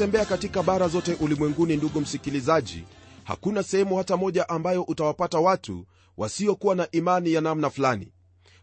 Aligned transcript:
unapotembea 0.00 0.24
katika 0.24 0.62
bara 0.62 0.88
zote 0.88 1.14
ulimwenguni 1.14 1.76
ndugu 1.76 2.00
msikilizaji 2.00 2.84
hakuna 3.24 3.62
sehemu 3.62 3.96
hata 3.96 4.16
moja 4.16 4.48
ambayo 4.48 4.82
utawapata 4.82 5.38
watu 5.38 5.86
wasiokuwa 6.16 6.74
na 6.74 6.90
imani 6.90 7.32
ya 7.32 7.40
namna 7.40 7.70
fulani. 7.70 8.12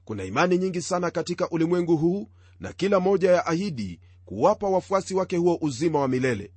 Kuna 0.05 0.23
imani 0.23 0.57
nyingi 0.57 0.81
sana 0.81 1.11
katika 1.11 1.49
ulimwengu 1.49 1.97
huu 1.97 2.27
na 2.59 2.73
kila 2.73 2.99
moja 2.99 3.31
ya 3.31 3.45
ahidi 3.45 3.99
kuwapa 4.25 4.67
wafuasi 4.69 5.13
wake 5.15 5.37
huo 5.37 5.57
uzima 5.61 5.99
wa 5.99 6.07
milele. 6.07 6.51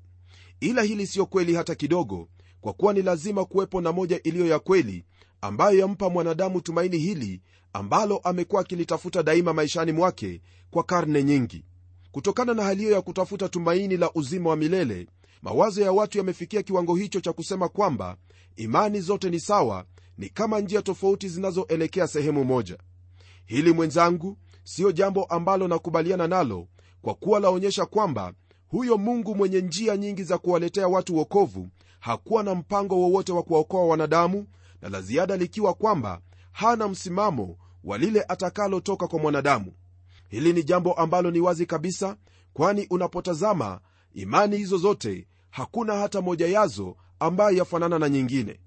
Ila 0.61 0.83
hili 0.83 1.07
siyo 1.07 1.27
kweli 1.27 1.55
hata 1.55 1.75
kidogo 1.75 2.29
kwa 2.61 2.73
kuwa 2.73 2.93
ni 2.93 3.03
lazima 3.03 3.45
kuwepo 3.45 3.81
na 3.81 3.93
moja 3.93 4.23
iliyo 4.23 4.47
ya 4.47 4.59
kweli 4.59 5.05
ambayo 5.41 5.79
yampa 5.79 6.11
mwanadamu 6.11 6.61
tumaini 6.61 6.99
hili 6.99 7.41
ambalo 7.73 8.19
amekuwa 8.19 8.61
akilitafuta 8.61 9.23
daima 9.23 9.53
maishani 9.53 9.93
mwake 9.93 10.41
kwa 10.71 10.85
karne 10.85 11.25
nyingi 11.25 11.65
kutokana 12.13 12.55
na 12.55 12.63
hali 12.65 12.81
hiyo 12.81 12.93
ya 12.95 13.03
kutafuta 13.03 13.49
tumaini 13.49 13.97
la 13.97 14.11
uzima 14.15 14.51
wa 14.51 14.57
milele 14.57 15.07
mawazo 15.43 15.83
ya 15.83 15.93
watu 15.93 16.19
yamefikia 16.19 16.63
kiwango 16.63 16.97
hicho 16.97 17.21
cha 17.21 17.33
kusema 17.33 17.69
kwamba 17.69 18.17
imani 18.57 19.01
zote 19.01 19.31
ni 19.31 19.41
sawa 19.41 19.85
ni 20.19 20.29
kama 20.29 20.61
njia 20.61 20.83
tofauti 20.83 21.29
zinazoelekea 21.29 22.07
sehemu 22.07 22.45
moja. 22.45 22.79
Hili 23.47 23.73
mwenzangu 23.73 24.37
siyo 24.65 24.93
jambo 24.93 25.25
ambalo 25.25 25.69
nakubaliana 25.69 26.29
nalo 26.29 26.67
kwa 27.03 27.15
kuwa 27.15 27.41
laonyesha 27.41 27.87
kwamba 27.87 28.33
huyo 28.69 28.99
mungu 28.99 29.35
mwenye 29.35 29.61
njia 29.61 29.97
nyingi 29.97 30.25
za 30.25 30.39
kuwaletea 30.39 30.89
watu 30.89 31.17
wokovu 31.17 31.69
hakuwa 32.01 32.43
na 32.43 32.55
mpango 32.55 32.97
wowote 33.01 33.33
wa 33.33 33.43
kuwaokoa 33.43 33.87
wanadamu 33.87 34.47
na 34.83 34.89
la 34.89 35.01
ziada 35.03 35.37
likiwa 35.37 35.75
kwamba 35.75 36.21
hana 36.53 36.89
msimamo 36.89 37.57
wa 37.85 37.99
lile 37.99 38.25
atakalotoka 38.29 39.07
kwa 39.07 39.19
mwanadamu 39.19 39.73
hili 40.31 40.53
ni 40.53 40.63
jambo 40.65 40.93
ambalo 40.93 41.31
ni 41.31 41.41
wazi 41.41 41.67
kabisa 41.67 42.17
kwani 42.53 42.87
unapotazama 42.91 43.81
imani 44.15 44.57
hizo 44.57 44.77
zote 44.79 45.27
hakuna 45.51 45.95
hata 45.95 46.21
moja 46.21 46.47
yazo 46.49 46.97
ambayo 47.19 47.57
yafanana 47.57 47.99
na 47.99 48.09
nyingine. 48.09 48.61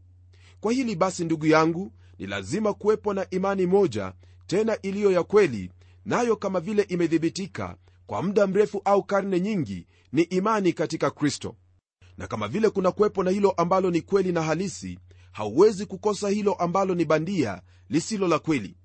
Kwa 0.60 0.74
hili 0.74 0.96
basi 0.96 1.26
ndugu 1.26 1.46
yangu 1.46 1.92
ni 2.20 2.28
lazima 2.28 2.74
kuwepo 2.74 3.14
na 3.14 3.30
imani 3.30 3.66
moja 3.66 4.14
tena 4.48 4.78
iliyo 4.82 5.12
ya 5.12 5.24
kweli 5.24 5.72
nayo 6.06 6.36
kama 6.36 6.60
vile 6.60 6.82
imedhibitika 6.82 7.78
kwa 8.08 8.22
muda 8.24 8.48
mrefu 8.48 8.82
au 8.86 9.04
karne 9.04 9.40
nyingi 9.40 9.88
ni 10.12 10.22
imani 10.22 10.74
katika 10.74 11.12
kristo. 11.12 11.56
Na 12.18 12.28
kama 12.28 12.48
vile 12.48 12.70
kuna 12.70 12.92
kuwepo 12.92 13.24
na 13.24 13.32
hilo 13.32 13.52
ambalo 13.52 13.92
ni 13.92 14.02
kweli 14.02 14.32
na 14.32 14.42
halisi 14.42 15.00
hauwezi 15.32 15.86
kukosa 15.86 16.30
hilo 16.30 16.54
ambalo 16.54 16.96
ni 16.96 17.06
bandia 17.06 17.62
lisilo 17.90 18.28
la 18.28 18.40
kweli 18.40 18.76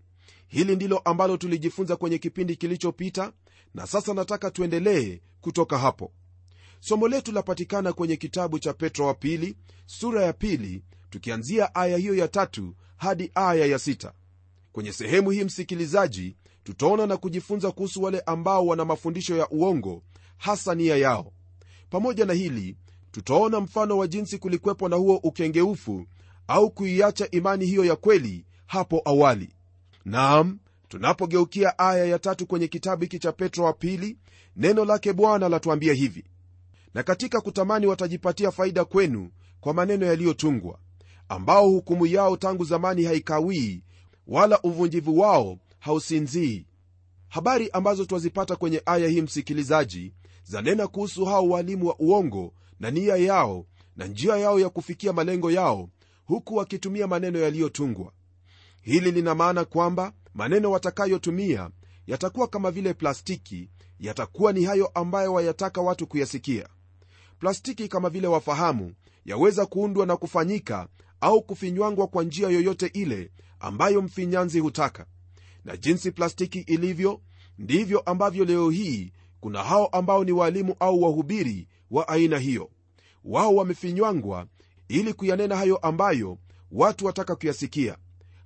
hili 0.48 0.76
ndilo 0.76 0.98
ambalo 0.98 1.36
tulijifunza 1.36 1.96
kwenye 1.96 2.18
kipindi 2.18 2.56
kilichopita 2.56 3.32
na 3.74 3.86
sasa 3.86 4.14
nataka 4.14 4.50
tuendelee 4.50 5.20
kutoka 5.40 5.78
hapo. 5.78 6.12
Somo 6.80 7.08
letu 7.08 7.32
lapatikana 7.32 7.92
kwenye 7.92 8.16
kitabu 8.16 8.58
cha 8.58 8.72
petro 8.72 9.06
wa 9.06 9.14
pili 9.14 9.56
sura 9.86 10.22
ya 10.24 10.32
pili 10.32 10.82
tukianzia 11.10 11.74
aya 11.74 11.96
hiyo 11.96 12.14
ya 12.14 12.28
tatu 12.28 12.74
hadi 12.96 13.30
aya 13.34 13.66
ya 13.66 13.78
sita. 13.78 14.12
Kwenye 14.72 14.92
sehemu 14.92 15.30
hii 15.30 15.44
msikilizaji 15.44 16.36
tutaona 16.64 17.06
na 17.06 17.16
kujifunza 17.16 17.70
kuhusu 17.70 18.02
wale 18.02 18.20
ambao 18.20 18.66
wana 18.66 18.84
mafundisho 18.84 19.36
ya 19.36 19.48
uongo 19.50 20.02
hasa 20.36 20.74
nia 20.74 20.96
yao. 20.96 21.32
Pamoja 21.90 22.24
na 22.24 22.32
hili 22.32 22.76
tutaona 23.10 23.60
mfano 23.60 23.98
wa 23.98 24.06
jinsi 24.08 24.38
kulikwepo 24.38 24.88
na 24.88 24.96
huo 24.96 25.16
ukengeufu 25.16 26.06
au 26.48 26.70
kuiacha 26.70 27.30
imani 27.30 27.66
hiyo 27.66 27.84
ya 27.84 27.96
kweli 27.96 28.44
hapo 28.66 29.02
awali 29.04 29.48
naam 30.08 30.58
tunapogeukia 30.88 31.78
aya 31.78 32.04
ya 32.04 32.18
tatu 32.18 32.46
kwenye 32.46 32.68
kitabu 32.68 33.02
hiki 33.02 33.18
cha 33.18 33.32
petro 33.32 33.64
wa 33.64 33.72
pili 33.72 34.18
neno 34.56 34.84
lake 34.84 35.12
bwana 35.12 35.48
latuambia 35.48 35.92
hivi 35.92 36.24
na 36.94 37.02
katika 37.02 37.40
kutamani 37.40 37.86
watajipatia 37.86 38.50
faida 38.50 38.84
kwenu 38.84 39.30
kwa 39.60 39.74
maneno 39.74 40.06
yaliyotungwa 40.06 40.78
ambao 41.28 41.68
hukumu 41.68 42.06
yao 42.06 42.36
tangu 42.36 42.64
zamani 42.64 43.04
haikawii 43.04 43.82
wala 44.26 44.60
uvunjivu 44.62 45.18
wao 45.18 45.58
hausinzii. 45.78 46.66
Habari 47.28 47.70
ambazo 47.70 48.04
twazipata 48.04 48.56
kwenye 48.56 48.82
aya 48.86 49.08
hii 49.08 49.20
msikilizaji 49.22 50.12
zanena 50.44 50.86
kuhusu 50.86 51.24
hao 51.24 51.48
walimu 51.48 51.86
wa 51.86 51.96
uongo 51.98 52.52
na 52.80 52.90
nia 52.90 53.16
yao 53.16 53.66
na 53.96 54.06
njia 54.06 54.36
yao 54.36 54.60
ya 54.60 54.68
kufikia 54.68 55.12
malengo 55.12 55.50
yao 55.50 55.88
huku 56.24 56.56
wakitumia 56.56 57.06
maneno 57.06 57.38
yaliyotungwa 57.38 58.12
hili 58.82 59.10
lina 59.10 59.34
maana 59.34 59.64
kwamba 59.64 60.12
maneno 60.34 60.70
watakayotumia 60.70 61.70
yatakuwa 62.06 62.48
kama 62.48 62.70
vile 62.70 62.94
plastiki 62.94 63.70
yatakuwa 64.00 64.52
ni 64.52 64.64
hayo 64.64 64.86
ambayo 64.86 65.32
wayataka 65.32 65.80
watu 65.80 66.06
kuyasikia. 66.06 66.68
Plastiki 67.38 67.88
kama 67.88 68.10
vile 68.10 68.26
wafahamu 68.26 68.94
yaweza 69.24 69.66
kuundwa 69.66 70.06
na 70.06 70.16
kufanyika 70.16 70.88
au 71.20 71.42
kufinywangwa 71.42 72.06
kwa 72.06 72.24
njia 72.24 72.48
yoyote 72.48 72.86
ile 72.86 73.30
ambayo 73.60 74.02
mfinyanzi 74.02 74.60
hutaka. 74.60 75.06
Na 75.64 75.76
jinsi 75.76 76.10
plastiki 76.12 76.58
ilivyo 76.60 77.20
ndivyo 77.58 78.00
ambavyo 78.00 78.44
leo 78.44 78.70
hii 78.70 79.12
kuna 79.40 79.64
hao 79.64 79.86
ambao 79.86 80.24
ni 80.24 80.32
waalimu 80.32 80.76
au 80.80 81.02
wahubiri 81.02 81.68
wa 81.90 82.08
aina 82.08 82.38
hiyo. 82.38 82.70
Wao 83.24 83.54
wamefinywangwa 83.54 84.46
ili 84.88 85.12
kuyanena 85.12 85.56
hayo 85.56 85.76
ambayo 85.76 86.38
watu 86.70 87.06
wataka 87.06 87.36
kuyasikia 87.36 87.96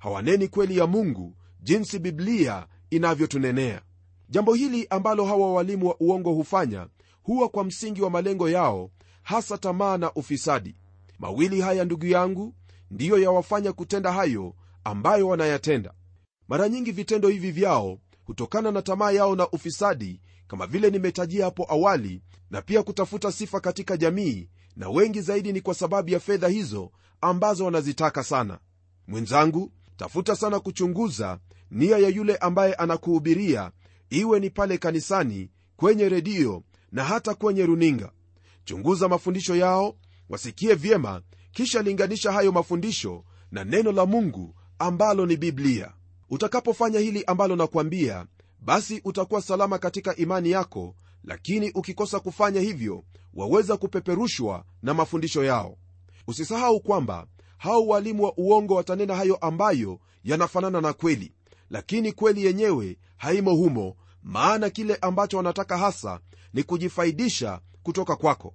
hawaneni 0.03 0.49
kweli 0.49 0.77
ya 0.79 0.87
mungu 0.87 1.37
jinsi 1.61 1.99
biblia 1.99 2.67
inavyotunenea. 2.91 3.83
Jambo 4.29 4.55
hili 4.55 4.87
ambalo 4.91 5.25
hawa 5.25 5.53
walimu 5.53 5.89
wa 5.89 5.97
uongo 6.01 6.33
hufanya 6.33 6.87
huwa 7.23 7.49
kwa 7.49 7.65
msingi 7.65 8.03
wa 8.03 8.11
malengo 8.11 8.49
yao 8.49 8.91
hasa 9.23 9.59
tamaa 9.59 9.97
na 9.99 10.13
ufisadi. 10.13 10.77
Mawili 11.19 11.61
haya 11.61 11.85
ndugu 11.85 12.07
yangu 12.07 12.55
ndiyo 12.91 13.19
yawafanya 13.19 13.73
kutenda 13.73 14.13
hayo 14.13 14.55
ambayo 14.85 15.29
wanayatenda. 15.29 15.95
Mara 16.49 16.69
nyingi 16.69 16.93
vitendo 16.93 17.29
hivi 17.29 17.51
vyao 17.51 17.99
hutokana 18.25 18.71
na 18.73 18.83
tamaa 18.83 19.11
yao 19.11 19.37
na 19.37 19.49
ufisadi 19.51 20.21
kama 20.47 20.67
vile 20.67 20.91
nimetajia 20.91 21.45
hapo 21.45 21.67
awali 21.69 22.23
na 22.51 22.63
pia 22.63 22.83
kutafuta 22.83 23.33
sifa 23.33 23.61
katika 23.61 23.97
jamii 23.97 24.49
na 24.77 24.89
wengi 24.91 25.21
zaidi 25.21 25.53
ni 25.53 25.61
kwa 25.61 25.75
sababu 25.75 26.11
ya 26.11 26.21
fedha 26.21 26.49
hizo 26.49 26.91
ambazo 27.21 27.65
wanazitaka 27.65 28.23
sana. 28.25 28.59
Mwenzangu 29.09 29.73
tafuta 30.03 30.37
sana 30.37 30.61
kuchunguza 30.61 31.39
nia 31.71 31.99
ya 31.99 32.09
yule 32.09 32.37
ambaye 32.37 32.75
anakuhubiria 32.75 33.71
iwe 34.11 34.41
ni 34.41 34.51
pale 34.51 34.79
kanisani 34.79 35.51
kwenye 35.77 36.09
redio 36.09 36.63
na 36.93 37.05
hata 37.05 37.35
kwenye 37.35 37.67
runinga. 37.67 38.13
Chunguza 38.65 39.09
mafundisho 39.09 39.57
yao 39.57 39.97
wasikie 40.29 40.75
vyema 40.75 41.23
kisha 41.53 41.83
linganisha 41.83 42.33
hayo 42.33 42.53
mafundisho 42.53 43.25
na 43.51 43.65
neno 43.65 43.93
la 43.93 44.07
mungu 44.07 44.55
ambalo 44.79 45.27
ni 45.27 45.37
biblia. 45.37 45.93
Utakapofanya 46.31 46.99
hili 46.99 47.25
ambalo 47.25 47.57
nakwambia 47.57 48.27
basi 48.61 49.01
utakuwa 49.05 49.43
salama 49.43 49.79
katika 49.79 50.17
imani 50.17 50.51
yako 50.51 50.95
lakini 51.25 51.71
ukikosa 51.71 52.21
kufanya 52.21 52.61
hivyo 52.61 53.05
waweza 53.35 53.77
kupeperushwa 53.77 54.65
na 54.83 54.95
mafundisho 54.95 55.45
yao. 55.45 55.77
Usisahau 56.27 56.81
kwamba 56.81 57.27
hao 57.63 57.87
walimu 57.87 58.23
wa 58.23 58.33
uongo 58.37 58.75
watanena 58.75 59.17
hayo 59.17 59.37
ambayo 59.37 60.01
yanafanana 60.25 60.81
na 60.81 60.93
kweli. 60.93 61.33
Lakini 61.71 62.13
kweli 62.13 62.45
yenyewe 62.45 62.99
haimo 63.17 63.55
humo 63.55 63.97
maana 64.23 64.71
kile 64.71 64.97
ambacho 65.01 65.37
wanataka 65.37 65.79
hasa 65.79 66.21
ni 66.55 66.63
kujifaidisha 66.63 67.61
kutoka 67.83 68.17
kwako. 68.17 68.55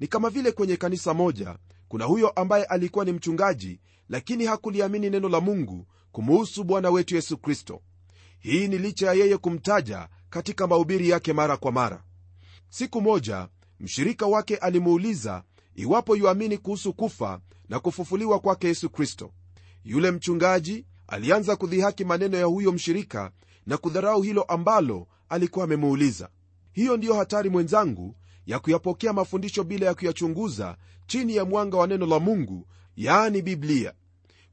Ni 0.00 0.06
kama 0.06 0.30
vile 0.30 0.52
kwenye 0.52 0.76
kanisa 0.76 1.14
moja 1.14 1.58
kuna 1.88 2.04
huyo 2.04 2.28
ambaye 2.28 2.64
alikuwa 2.64 3.04
ni 3.04 3.12
mchungaji 3.12 3.80
lakini 4.08 4.44
hakuliamini 4.46 5.10
neno 5.10 5.28
la 5.28 5.40
mungu 5.40 5.86
kumuhusu 6.12 6.64
bwana 6.64 6.90
wetu 6.90 7.14
yesu 7.14 7.38
kristo. 7.38 7.80
Hii 8.38 8.68
ni 8.68 8.78
licha 8.78 9.06
ya 9.06 9.12
yeye 9.12 9.36
kumtaja 9.36 10.08
katika 10.30 10.66
mahubiri 10.66 11.08
yake 11.08 11.32
mara 11.32 11.56
kwa 11.56 11.72
mara. 11.72 12.02
Siku 12.68 13.00
moja 13.00 13.48
mshirika 13.80 14.26
wake 14.26 14.56
alimuuliza 14.56 15.42
iwapo 15.76 16.16
yuamini 16.16 16.58
kuhusu 16.58 16.92
kufa 16.92 17.40
na 17.68 17.80
kufufuliwa 17.80 18.38
kwake 18.40 18.66
yesu 18.66 18.90
kristo 18.90 19.32
yule 19.84 20.10
mchungaji 20.10 20.84
alianza 21.06 21.56
kudhihaki 21.56 22.04
maneno 22.04 22.36
ya 22.36 22.44
huyo 22.44 22.72
mshirika 22.72 23.30
na 23.66 23.76
kudharau 23.76 24.22
hilo 24.22 24.42
ambalo 24.42 25.06
alikuwa 25.28 25.64
amemuuliza. 25.64 26.28
Hiyo 26.72 26.96
ndiyo 26.96 27.14
hatari 27.14 27.50
mwenzangu 27.50 28.16
ya 28.46 28.58
kuyapokea 28.58 29.12
mafundisho 29.12 29.64
bila 29.64 29.86
ya 29.86 29.94
kuyachunguza 29.94 30.76
chini 31.06 31.36
ya 31.36 31.44
mwanga 31.44 31.76
wa 31.76 31.86
neno 31.86 32.06
la 32.06 32.18
mungu 32.18 32.66
yaani 32.96 33.42
biblia. 33.42 33.92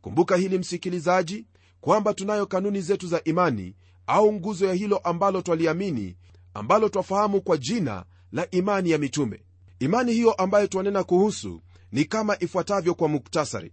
Kumbuka 0.01 0.35
hili 0.37 0.57
msikilizaji 0.57 1.45
kwamba 1.81 2.13
tunayo 2.13 2.45
kanuni 2.45 2.81
zetu 2.81 3.07
za 3.07 3.23
imani 3.23 3.75
au 4.07 4.33
nguzo 4.33 4.65
ya 4.65 4.73
hilo 4.73 4.97
ambalo 4.97 5.41
twaliamini 5.41 6.15
ambalo 6.53 6.89
twafahamu 6.89 7.41
kwa 7.41 7.57
jina 7.57 8.05
la 8.31 8.51
imani 8.51 8.89
ya 8.89 8.97
mitume 8.97 9.43
imani 9.83 10.13
hiyo 10.13 10.33
ambayo 10.33 10.67
twanena 10.67 11.03
kuhusu 11.03 11.61
ni 11.91 12.05
kama 12.05 12.37
ifuatavyo 12.39 12.95
kwa 12.95 13.07
muktasari. 13.07 13.71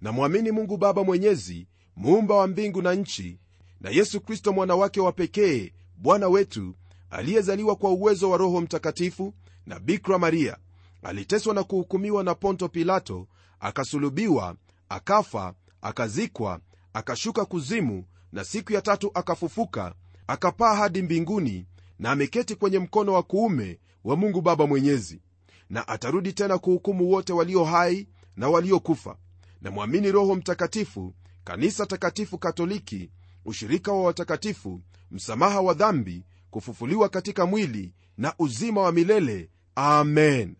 Namwamini 0.00 0.50
mungu 0.50 0.76
baba 0.76 1.04
mwenyezi 1.04 1.66
muumba 1.96 2.34
wa 2.34 2.46
mbingu 2.46 2.82
na 2.82 2.94
nchi 2.94 3.38
na 3.80 3.90
yesu 3.90 4.20
kristo 4.20 4.52
mwana 4.52 4.74
wake 4.76 5.00
wa 5.00 5.12
pekee 5.12 5.72
bwana 5.96 6.28
wetu 6.28 6.74
aliyezaliwa 7.10 7.76
kwa 7.76 7.90
uwezo 7.90 8.30
wa 8.30 8.36
roho 8.38 8.60
mtakatifu 8.60 9.34
na 9.66 9.80
bikra 9.80 10.18
maria. 10.18 10.56
Aliteswa 11.02 11.54
na 11.54 11.64
kuhukumiwa 11.64 12.24
na 12.24 12.34
ponto 12.34 12.68
pilato 12.68 13.26
akasulubiwa 13.60 14.56
akafa 14.88 15.54
akazikwa 15.82 16.60
akashuka 16.92 17.44
kuzimu 17.44 18.04
na 18.32 18.44
siku 18.44 18.72
ya 18.72 18.82
tatu 18.82 19.10
akafufuka 19.14 19.94
akapaa 20.26 20.74
hadi 20.74 21.02
mbinguni 21.02 21.66
na 21.98 22.10
ameketi 22.10 22.54
kwenye 22.54 22.78
mkono 22.78 23.12
wa 23.12 23.22
kuume 23.22 23.78
wa 24.04 24.16
mungu 24.16 24.40
baba 24.42 24.66
mwenyezi 24.66 25.20
na 25.70 25.88
atarudi 25.88 26.32
tena 26.32 26.58
kuhukumu 26.58 27.10
wote 27.10 27.32
walio 27.32 27.64
hai 27.64 28.08
na 28.36 28.48
waliokufa. 28.48 29.16
Na 29.60 29.70
mwamini 29.70 30.12
roho 30.12 30.34
mtakatifu 30.34 31.14
kanisa 31.44 31.86
takatifu 31.86 32.38
katoliki 32.38 33.10
ushirika 33.44 33.92
wa 33.92 34.02
watakatifu 34.02 34.80
msamaha 35.10 35.60
wa 35.60 35.74
dhambi 35.74 36.24
kufufuliwa 36.50 37.08
katika 37.08 37.46
mwili 37.46 37.92
na 38.18 38.34
uzima 38.38 38.80
wa 38.80 38.92
milele. 38.92 39.50
Amen. 39.74 40.56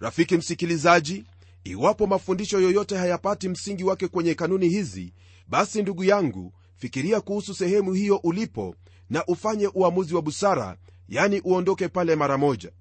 Rafiki 0.00 0.36
msikilizaji 0.36 1.24
iwapo 1.64 2.06
mafundisho 2.06 2.60
yoyote 2.60 2.96
hayapati 2.96 3.48
msingi 3.48 3.84
wake 3.84 4.08
kwenye 4.08 4.34
kanuni 4.34 4.68
hizi 4.68 5.12
basi 5.48 5.82
ndugu 5.82 6.04
yangu 6.04 6.52
fikiria 6.76 7.20
kuhusu 7.20 7.54
sehemu 7.54 7.92
hiyo 7.92 8.16
ulipo 8.16 8.74
na 9.10 9.24
ufanye 9.26 9.70
uamuzi 9.74 10.14
wa 10.14 10.22
busara 10.22 10.76
yani 11.08 11.40
uondoke 11.44 11.88
pale 11.88 12.16
mara 12.16 12.38
moja 12.38 12.72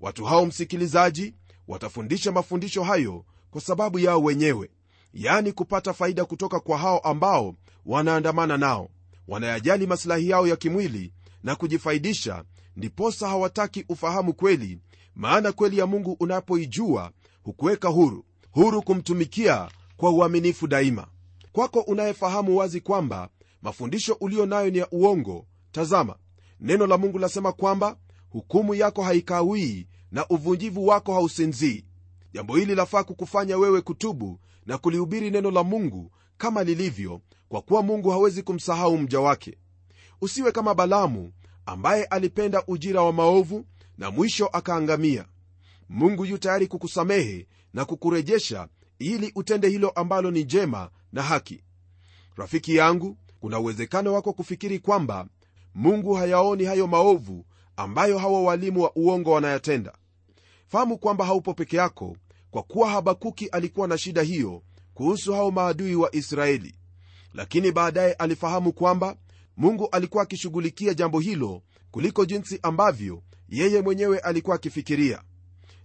watu 0.00 0.24
hao 0.24 0.46
msikilizaji 0.46 1.34
watafundisha 1.68 2.32
mafundisho 2.32 2.82
hayo 2.82 3.24
kwa 3.50 3.60
sababu 3.60 3.98
yao 3.98 4.22
wenyewe 4.22 4.70
yani 5.14 5.52
kupata 5.52 5.92
faida 5.92 6.24
kutoka 6.24 6.60
kwa 6.60 6.78
hao 6.78 6.98
ambao 6.98 7.54
wanaandamana 7.86 8.56
nao. 8.56 8.88
Wanayajali 9.28 9.86
masilahi 9.86 10.28
yao 10.28 10.46
ya 10.46 10.56
kimwili 10.56 11.12
na 11.42 11.56
kujifaidisha 11.56 12.44
ndiposa 12.76 13.28
hawataki 13.28 13.84
ufahamu 13.88 14.34
kweli 14.34 14.78
maana 15.14 15.52
kweli 15.52 15.78
ya 15.78 15.86
mungu 15.86 16.16
unapoijua 16.20 17.12
hukuweka 17.42 17.88
huru 17.88 18.24
huru 18.50 18.82
kumtumikia 18.82 19.68
kwa 19.96 20.10
uaminifu 20.10 20.66
daima. 20.66 21.06
Kwako 21.52 21.80
unayefahamu 21.80 22.56
wazi 22.56 22.80
kwamba 22.80 23.28
mafundisho 23.62 24.16
ulio 24.20 24.46
nayo 24.46 24.70
ni 24.70 24.78
ya 24.78 24.88
uongo 24.90 25.46
tazama 25.72 26.16
neno 26.60 26.86
la 26.86 26.98
mungu 26.98 27.18
lasema 27.18 27.52
kwamba 27.52 27.96
hukumu 28.30 28.74
yako 28.74 29.02
haikawii 29.02 29.86
na 30.12 30.26
uvunjivu 30.28 30.86
wako 30.86 31.14
hausinzii. 31.14 31.84
Jambo 32.32 32.56
hili 32.56 32.74
lafaa 32.74 33.04
kukufanya 33.04 33.56
wewe 33.58 33.80
kutubu 33.80 34.40
na 34.66 34.78
kulihubiri 34.78 35.30
neno 35.30 35.50
la 35.50 35.62
mungu 35.64 36.12
kama 36.38 36.64
lilivyo 36.64 37.20
kwa 37.48 37.62
kuwa 37.62 37.82
mungu 37.82 38.10
hawezi 38.10 38.42
kumsahau 38.42 38.98
mja 38.98 39.20
wake. 39.20 39.58
Usiwe 40.20 40.52
kama 40.52 40.74
balamu 40.74 41.32
ambaye 41.66 42.04
alipenda 42.04 42.62
ujira 42.66 43.02
wa 43.02 43.12
maovu 43.12 43.64
na 43.98 44.10
mwisho 44.10 44.46
akaangamia. 44.46 45.24
Mungu 45.88 46.24
yu 46.26 46.38
tayari 46.38 46.66
kukusamehe 46.66 47.46
na 47.74 47.84
kukurejesha 47.84 48.68
ili 48.98 49.32
utende 49.34 49.68
hilo 49.68 49.90
ambalo 49.90 50.30
ni 50.30 50.44
jema 50.44 50.90
na 51.12 51.22
haki. 51.22 51.64
Rafiki 52.36 52.76
yangu 52.76 53.16
kuna 53.40 53.58
uwezekano 53.58 54.12
wako 54.12 54.32
kufikiri 54.32 54.78
kwamba 54.78 55.26
mungu 55.74 56.14
hayaoni 56.14 56.64
hayo 56.64 56.86
maovu 56.86 57.44
ambayo 57.80 58.18
hawa 58.18 58.42
walimu 58.42 58.82
wa 58.82 58.92
uongo 58.96 59.30
wanayatenda. 59.30 59.92
Fahamu 60.68 60.98
kwamba 60.98 61.24
haupo 61.24 61.54
peke 61.54 61.76
yako 61.76 62.16
kwa 62.50 62.62
kuwa 62.62 62.90
habakuki 62.90 63.46
alikuwa 63.46 63.88
na 63.88 63.98
shida 63.98 64.22
hiyo 64.22 64.62
kuhusu 64.94 65.32
hao 65.32 65.50
maadui 65.50 65.94
wa 65.94 66.14
israeli. 66.14 66.74
Lakini 67.34 67.72
baadaye 67.72 68.12
alifahamu 68.12 68.72
kwamba 68.72 69.16
mungu 69.56 69.88
alikuwa 69.92 70.22
akishughulikia 70.22 70.94
jambo 70.94 71.20
hilo 71.20 71.62
kuliko 71.90 72.24
jinsi 72.24 72.58
ambavyo 72.62 73.22
yeye 73.48 73.82
mwenyewe 73.82 74.18
alikuwa 74.18 74.56
akifikiria. 74.56 75.22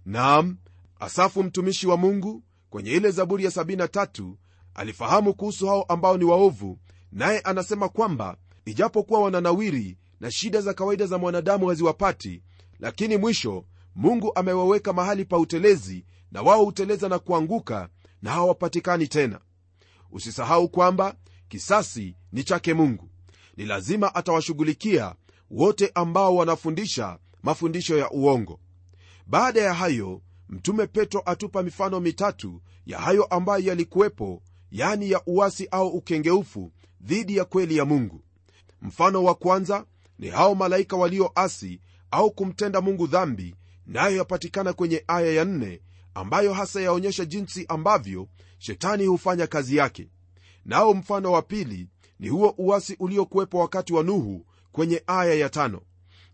Naam 0.06 0.56
asafu 1.00 1.42
mtumishi 1.42 1.86
wa 1.86 1.96
mungu 1.96 2.42
kwenye 2.70 2.90
ile 2.90 3.10
zaburi 3.10 3.44
ya 3.44 3.50
73 3.50 4.32
alifahamu 4.74 5.34
kuhusu 5.34 5.66
hao 5.66 5.82
ambao 5.82 6.16
ni 6.18 6.24
waovu 6.24 6.78
naye 7.12 7.40
anasema 7.40 7.88
kwamba 7.88 8.36
ijapokuwa 8.64 9.20
wananawiri 9.20 9.98
na 10.20 10.30
shida 10.30 10.60
za 10.60 10.74
kawaida 10.74 11.06
za 11.06 11.18
mwanadamu 11.18 11.66
haziwapati 11.66 12.42
lakini 12.78 13.16
mwisho 13.16 13.64
mungu 13.94 14.32
amewaweka 14.34 14.92
mahali 14.92 15.24
pa 15.24 15.38
utelezi 15.38 16.04
na 16.32 16.42
wao 16.42 16.64
huteleza 16.64 17.08
na 17.08 17.18
kuanguka 17.18 17.88
na 18.22 18.30
hawapatikani 18.30 19.08
tena. 19.08 19.40
Usisahau 20.12 20.68
kwamba 20.68 21.14
kisasi 21.48 22.14
ni 22.32 22.44
chake 22.44 22.74
mungu. 22.74 23.08
Ni 23.56 23.64
lazima 23.64 24.14
atawashughulikia 24.14 25.14
wote 25.50 25.90
ambao 25.94 26.36
wanafundisha 26.36 27.18
mafundisho 27.42 27.98
ya 27.98 28.10
uongo. 28.10 28.60
Baada 29.26 29.60
ya 29.62 29.74
hayo 29.74 30.22
mtume 30.48 30.86
petro 30.86 31.22
atupa 31.26 31.62
mifano 31.62 32.00
mitatu 32.00 32.62
ya 32.86 32.98
hayo 32.98 33.24
ambayo 33.24 33.64
yalikuwepo 33.64 34.42
yani 34.70 35.10
ya 35.10 35.22
uwasi 35.26 35.68
au 35.70 35.88
ukengeufu 35.88 36.72
dhidi 37.00 37.36
ya 37.36 37.44
kweli 37.44 37.76
ya 37.76 37.84
mungu. 37.84 38.22
Mfano 38.82 39.24
wa 39.24 39.34
kwanza 39.34 39.84
ni 40.18 40.28
hao 40.28 40.54
malaika 40.54 40.96
walioasi 40.96 41.80
au 42.10 42.30
kumtenda 42.30 42.80
mungu 42.80 43.06
dhambi 43.06 43.54
nayo 43.86 44.16
yapatikana 44.16 44.72
kwenye 44.72 45.04
aya 45.06 45.32
ya 45.32 45.44
nne 45.44 45.80
ambayo 46.14 46.52
hasa 46.52 46.80
yaonyesha 46.80 47.24
jinsi 47.24 47.66
ambavyo 47.68 48.28
shetani 48.58 49.06
hufanya 49.06 49.46
kazi 49.46 49.76
yake. 49.76 50.08
Nao 50.64 50.94
mfano 50.94 51.32
wa 51.32 51.42
pili 51.42 51.88
ni 52.18 52.28
huo 52.28 52.54
uasi 52.58 52.96
uliokuwepo 52.98 53.58
wakati 53.58 53.92
wa 53.92 54.02
nuhu 54.02 54.46
kwenye 54.72 55.02
aya 55.06 55.34
ya 55.34 55.48
tano. 55.48 55.80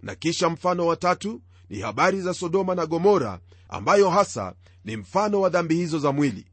Na 0.03 0.15
kisha 0.15 0.49
mfano 0.51 0.87
wa 0.87 0.97
tatu 0.97 1.43
ni 1.71 1.81
habari 1.81 2.21
za 2.21 2.35
sodoma 2.35 2.75
na 2.75 2.87
gomora 2.87 3.41
ambayo 3.69 4.11
hasa 4.11 4.55
ni 4.85 4.97
mfano 4.97 5.41
wa 5.41 5.49
dhambi 5.49 5.75
hizo 5.75 5.99
za 5.99 6.13
mwili. 6.13 6.47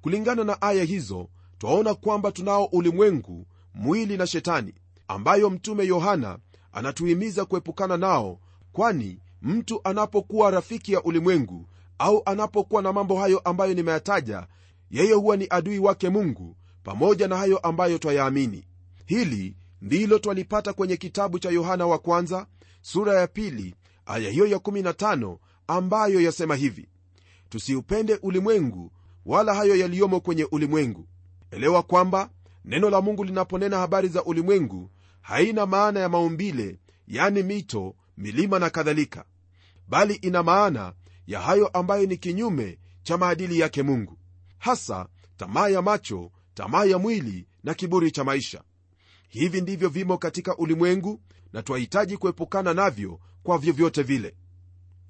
Kulingana 0.00 0.44
na 0.44 0.62
aya 0.62 0.84
hizo 0.84 1.28
twaona 1.58 1.94
kwamba 1.94 2.32
tunao 2.32 2.64
ulimwengu 2.64 3.46
mwili 3.74 4.16
na 4.16 4.26
shetani 4.26 4.74
ambayo 5.08 5.50
mtume 5.50 5.86
yohana 5.86 6.38
anatuhimiza 6.72 7.44
kuepukana 7.44 7.96
nao 7.96 8.38
kwani 8.72 9.18
mtu 9.42 9.80
anapokuwa 9.84 10.50
rafiki 10.50 10.92
ya 10.92 11.02
ulimwengu 11.02 11.66
au 11.98 12.22
anapokuwa 12.24 12.82
na 12.82 12.92
mambo 12.92 13.16
hayo 13.20 13.38
ambayo 13.38 13.74
nimeyataja 13.74 14.46
yeye 14.90 15.12
huwa 15.12 15.36
ni 15.36 15.46
adui 15.50 15.78
wake 15.78 16.08
mungu 16.08 16.56
pamoja 16.82 17.28
na 17.28 17.36
hayo 17.36 17.58
ambayo 17.58 17.98
twayaamini. 17.98 18.64
Hili 19.06 19.56
ndilo 19.82 20.18
twalipata 20.18 20.72
kwenye 20.72 20.96
kitabu 20.96 21.38
cha 21.38 21.50
yohana 21.50 21.86
wa 21.86 21.98
kwanza 21.98 22.46
sura 22.82 23.20
ya 23.20 23.26
pili 23.26 23.74
aya 24.06 24.30
hiyo 24.30 24.46
ya 24.46 24.58
15 24.58 25.36
ambayo 25.66 26.20
yasema 26.20 26.56
hivi 26.56 26.88
tusiupende 27.48 28.18
ulimwengu 28.22 28.90
wala 29.26 29.54
hayo 29.54 29.76
yaliyomo 29.76 30.20
kwenye 30.20 30.44
ulimwengu. 30.50 31.06
Elewa 31.50 31.82
kwamba 31.82 32.30
neno 32.64 32.90
la 32.90 33.00
mungu 33.00 33.24
linaponena 33.24 33.78
habari 33.78 34.08
za 34.08 34.24
ulimwengu 34.24 34.90
haina 35.22 35.66
maana 35.66 36.00
ya 36.00 36.08
maumbile 36.08 36.78
yani 37.06 37.42
mito 37.42 37.94
milima 38.16 38.58
na 38.58 38.70
kadhalika 38.70 39.24
bali 39.88 40.14
ina 40.14 40.42
maana 40.42 40.92
ya 41.26 41.40
hayo 41.40 41.66
ambayo 41.66 42.06
ni 42.06 42.16
kinyume 42.16 42.78
cha 43.02 43.16
maadili 43.18 43.58
yake 43.60 43.82
mungu 43.82 44.18
hasa 44.58 45.08
tamaa 45.36 45.68
ya 45.68 45.82
macho 45.82 46.30
tamaa 46.54 46.84
ya 46.84 46.98
mwili 46.98 47.46
na 47.64 47.74
kiburi 47.74 48.10
cha 48.10 48.24
maisha. 48.24 48.62
Hivi 49.28 49.60
ndivyo 49.60 49.88
vimo 49.88 50.18
katika 50.18 50.56
ulimwengu 50.56 51.20
na 51.52 51.62
twahitaji 51.62 52.16
kuepukana 52.16 52.74
navyo 52.74 53.20
kwa 53.42 53.58
vyovyote 53.58 54.02
vile. 54.02 54.36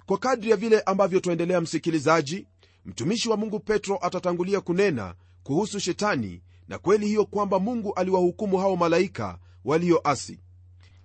Kwa 0.05 0.17
kadri 0.17 0.49
ya 0.51 0.57
vile 0.57 0.81
ambavyo 0.81 1.19
twaendelea 1.19 1.61
msikilizaji 1.61 2.47
mtumishi 2.85 3.29
wa 3.29 3.37
mungu 3.37 3.59
petro 3.59 3.99
atatangulia 4.01 4.61
kunena 4.61 5.15
kuhusu 5.43 5.79
shetani 5.79 6.41
na 6.67 6.77
kweli 6.77 7.07
hiyo 7.07 7.25
kwamba 7.25 7.59
mungu 7.59 7.93
aliwahukumu 7.93 8.57
hao 8.57 8.75
malaika 8.75 9.39
walioasi. 9.65 10.39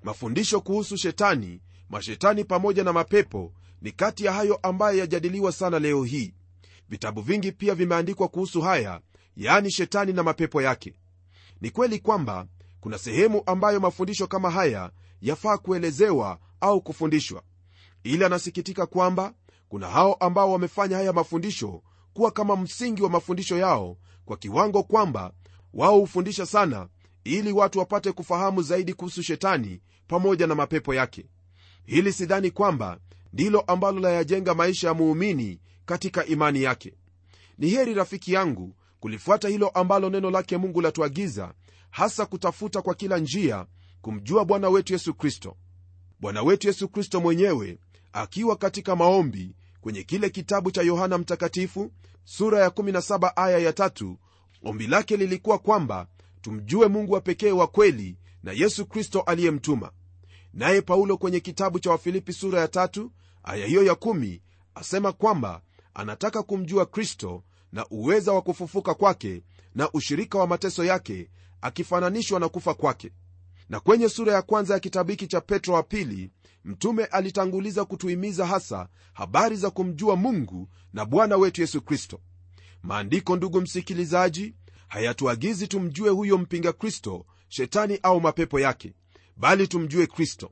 Mafundisho 0.02 0.60
kuhusu 0.60 0.96
shetani 0.96 1.60
mashetani 1.88 2.44
pamoja 2.44 2.84
na 2.84 2.92
mapepo 2.92 3.52
ni 3.82 3.92
kati 3.92 4.24
ya 4.24 4.32
hayo 4.32 4.56
ambayo 4.62 4.98
yajadiliwa 4.98 5.52
sana 5.52 5.78
leo 5.78 6.04
hii. 6.04 6.34
Vitabu 6.88 7.20
vingi 7.20 7.52
pia 7.52 7.74
vimeandikwa 7.74 8.28
kuhusu 8.28 8.60
haya 8.60 9.00
yaani 9.36 9.70
shetani 9.70 10.12
na 10.12 10.22
mapepo 10.22 10.62
yake. 10.62 10.94
Ni 11.60 11.70
kweli 11.70 11.98
kwamba 11.98 12.46
kuna 12.80 12.98
sehemu 12.98 13.42
ambayo 13.46 13.80
mafundisho 13.80 14.26
kama 14.26 14.50
haya 14.50 14.90
yafaa 15.20 15.58
kuelezewa 15.58 16.38
au 16.60 16.80
kufundishwa. 16.80 17.42
Ili 18.02 18.24
anasikitika 18.24 18.86
kwamba 18.86 19.34
kuna 19.68 19.88
hao 19.88 20.14
ambao 20.14 20.52
wamefanya 20.52 20.96
haya 20.96 21.12
mafundisho 21.12 21.82
kuwa 22.12 22.30
kama 22.30 22.56
msingi 22.56 23.02
wa 23.02 23.10
mafundisho 23.10 23.58
yao 23.58 23.96
kwa 24.24 24.36
kiwango 24.36 24.82
kwamba 24.82 25.32
wao 25.74 25.98
hufundisha 26.00 26.46
sana 26.46 26.88
ili 27.32 27.52
watu 27.52 27.78
wapate 27.78 28.12
kufahamu 28.12 28.62
zaidi 28.62 28.94
kuhusu 28.94 29.22
shetani 29.22 29.80
pamoja 30.06 30.46
na 30.46 30.54
mapepo 30.54 30.94
yake. 30.94 31.26
Hili 31.84 32.12
sidhani 32.12 32.50
kwamba 32.50 32.98
ndilo 33.32 33.60
ambalo 33.60 34.00
layajenga 34.00 34.54
maisha 34.54 34.88
ya 34.88 34.94
muumini 34.94 35.60
katika 35.86 36.26
imani 36.26 36.62
yake. 36.62 36.94
Ni 37.58 37.68
heri 37.68 37.94
rafiki 37.94 38.32
yangu 38.32 38.74
kulifuata 39.00 39.48
hilo 39.48 39.68
ambalo 39.68 40.10
neno 40.10 40.30
lake 40.30 40.56
mungu 40.56 40.80
latuagiza 40.80 41.54
hasa 41.90 42.26
kutafuta 42.26 42.82
kwa 42.82 42.94
kila 42.94 43.18
njia 43.18 43.66
kumjua 44.00 44.44
bwana 44.44 44.68
wetu 44.68 44.92
yesu 44.92 45.14
kristo. 45.14 45.56
Bwana 46.20 46.42
wetu 46.42 46.66
yesu 46.66 46.88
kristo 46.88 47.20
mwenyewe 47.20 47.78
akiwa 48.12 48.56
katika 48.56 48.96
maombi 48.96 49.54
kwenye 49.80 50.02
kile 50.02 50.30
kitabu 50.30 50.70
cha 50.70 50.82
yohana 50.82 51.18
mtakatifu 51.18 51.92
sura 52.24 52.58
ya 52.60 52.68
17 52.68 53.32
aya 53.36 53.58
ya 53.58 53.70
3 53.70 54.14
ombi 54.62 54.86
lake 54.86 55.16
lilikuwa 55.16 55.58
kwamba 55.58 56.06
tumjue 56.42 56.88
mungu 56.88 57.12
wa 57.12 57.20
pekee 57.20 57.50
wa 57.52 57.66
kweli 57.66 58.18
na 58.42 58.52
yesu 58.52 58.86
kristo 58.86 59.20
aliyemtuma. 59.20 59.92
Naye 60.52 60.82
paulo 60.82 61.16
kwenye 61.16 61.40
kitabu 61.40 61.78
cha 61.80 61.90
wafilipi 61.90 62.32
sura 62.32 62.60
ya 62.60 62.68
tatu 62.68 63.12
aya 63.42 63.66
hiyo 63.66 63.82
ya 63.82 63.94
kumi 63.94 64.42
asema 64.74 65.12
kwamba 65.12 65.62
anataka 65.94 66.42
kumjua 66.42 66.86
kristo 66.86 67.44
na 67.72 67.86
uweza 67.90 68.32
wa 68.32 68.42
kufufuka 68.42 68.94
kwake 68.94 69.42
na 69.74 69.92
ushirika 69.92 70.38
wa 70.38 70.46
mateso 70.46 70.84
yake 70.84 71.30
akifananishwa 71.60 72.40
na 72.40 72.48
kufa 72.48 72.74
kwake. 72.74 73.12
Na 73.68 73.80
kwenye 73.80 74.08
sura 74.08 74.32
ya 74.34 74.42
kwanza 74.42 74.74
ya 74.74 74.80
kitabu 74.80 75.10
hiki 75.10 75.26
cha 75.26 75.40
petro 75.40 75.74
wa 75.74 75.82
pili 75.82 76.30
mtume 76.64 77.04
alitanguliza 77.04 77.84
kutuhimiza 77.84 78.46
hasa 78.46 78.88
habari 79.12 79.56
za 79.56 79.70
kumjua 79.70 80.16
mungu 80.16 80.68
na 80.92 81.04
bwana 81.04 81.36
wetu 81.36 81.60
yesu 81.60 81.80
kristo. 81.82 82.20
Maandiko 82.82 83.36
ndugu 83.36 83.60
msikilizaji 83.60 84.54
hayatuagizi 84.88 85.68
tumjue 85.68 86.10
huyo 86.10 86.38
mpinga 86.38 86.72
kristo 86.72 87.26
shetani 87.48 87.98
au 88.02 88.20
mapepo 88.20 88.60
yake 88.60 88.92
bali 89.36 89.68
tumjue 89.68 90.06
kristo. 90.06 90.50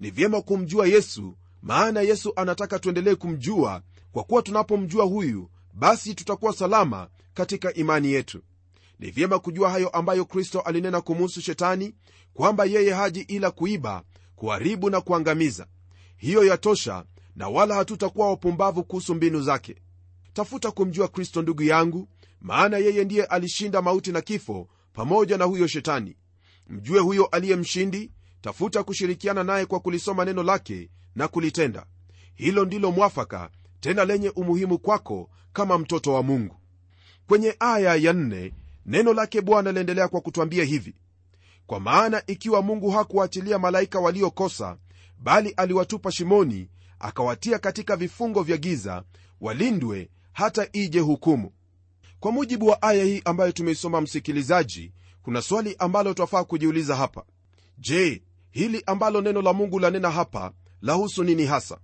Ni 0.00 0.10
vyema 0.10 0.42
kumjua 0.42 0.86
yesu 0.86 1.36
maana 1.62 2.00
yesu 2.00 2.32
anataka 2.36 2.78
tuendelee 2.78 3.14
kumjua. 3.14 3.82
Kwa 4.12 4.24
kuwa 4.24 4.42
tunapomjua 4.42 5.04
huyu 5.04 5.50
basi 5.74 6.14
tutakuwa 6.14 6.52
salama 6.52 7.08
katika 7.34 7.74
imani 7.74 8.12
yetu. 8.12 8.42
Ni 8.98 9.10
vyema 9.10 9.38
kujua 9.38 9.70
hayo 9.70 9.88
ambayo 9.88 10.24
kristo 10.24 10.60
alinena 10.60 11.00
kumuhusu 11.00 11.40
shetani 11.40 11.94
kwamba 12.34 12.64
yeye 12.64 12.92
haji 12.92 13.20
ila 13.20 13.50
kuiba 13.50 14.02
kuharibu 14.36 14.90
na 14.90 15.00
kuangamiza. 15.00 15.66
Hiyo 16.16 16.44
yatosha 16.44 17.04
na 17.36 17.48
wala 17.48 17.74
hatutakuwa 17.74 18.28
wapumbavu 18.30 18.84
kuhusu 18.84 19.14
mbinu 19.14 19.42
zake. 19.42 19.76
Tafuta 20.32 20.70
kumjua 20.70 21.08
kristo 21.08 21.42
ndugu 21.42 21.62
yangu 21.62 22.08
maana 22.44 22.78
yeye 22.78 23.04
ndiye 23.04 23.24
alishinda 23.24 23.82
mauti 23.82 24.12
na 24.12 24.20
kifo 24.20 24.68
pamoja 24.92 25.38
na 25.38 25.44
huyo 25.44 25.66
shetani. 25.66 26.16
Mjue 26.68 27.00
huyo 27.00 27.26
aliye 27.26 27.56
mshindi 27.56 28.12
tafuta 28.40 28.82
kushirikiana 28.82 29.44
naye 29.44 29.66
kwa 29.66 29.80
kulisoma 29.80 30.24
neno 30.24 30.42
lake 30.42 30.90
na 31.14 31.28
kulitenda. 31.28 31.86
Hilo 32.34 32.64
ndilo 32.64 32.92
mwafaka 32.92 33.50
tena 33.80 34.04
lenye 34.04 34.28
umuhimu 34.30 34.78
kwako 34.78 35.30
kama 35.52 35.78
mtoto 35.78 36.12
wa 36.14 36.22
mungu. 36.22 36.56
Kwenye 37.26 37.56
aya 37.60 37.94
ya 37.96 38.12
nne, 38.12 38.54
neno 38.86 39.12
lake 39.14 39.40
bwana 39.40 39.72
liendelea 39.72 40.08
kwa 40.08 40.20
kutwambia 40.20 40.64
hivi. 40.64 40.94
Kwa 41.66 41.80
maana 41.80 42.22
ikiwa 42.26 42.62
mungu 42.62 42.90
hakuwaachilia 42.90 43.58
malaika 43.58 44.00
waliokosa 44.00 44.76
bali 45.18 45.50
aliwatupa 45.50 46.12
shimoni 46.12 46.70
akawatia 46.98 47.58
katika 47.58 47.96
vifungo 47.96 48.42
vya 48.42 48.56
giza 48.56 49.02
walindwe 49.40 50.10
hata 50.32 50.68
ije 50.72 51.00
hukumu 51.00 51.52
kwa 52.20 52.32
mujibu 52.32 52.66
wa 52.66 52.82
aya 52.82 53.04
hii 53.04 53.22
ambayo 53.24 53.52
tumeisoma 53.52 54.00
msikilizaji 54.00 54.92
kuna 55.22 55.42
swali 55.42 55.76
ambalo 55.78 56.14
twafaa 56.14 56.44
kujiuliza 56.44 56.96
hapa. 56.96 57.24
Je 57.78 58.22
hili 58.50 58.82
ambalo 58.86 59.20
neno 59.20 59.42
la 59.42 59.52
mungu 59.52 59.78
lanena 59.78 60.10
hapa 60.10 60.52
lahusu 60.82 61.24
nini 61.24 61.46
hasa? 61.46 61.78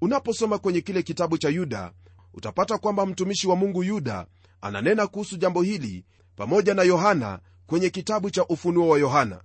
Unaposoma 0.00 0.58
kwenye 0.58 0.80
kile 0.80 1.02
kitabu 1.02 1.38
cha 1.38 1.48
yuda 1.48 1.92
utapata 2.34 2.78
kwamba 2.78 3.06
mtumishi 3.06 3.48
wa 3.48 3.56
mungu 3.56 3.82
yuda 3.82 4.26
ananena 4.60 5.06
kuhusu 5.06 5.36
jambo 5.36 5.62
hili 5.62 6.04
pamoja 6.36 6.74
na 6.74 6.82
yohana 6.82 7.38
kwenye 7.66 7.90
kitabu 7.90 8.30
cha 8.30 8.46
ufunuo 8.46 8.88
wa 8.88 8.98
yohana. 8.98 9.40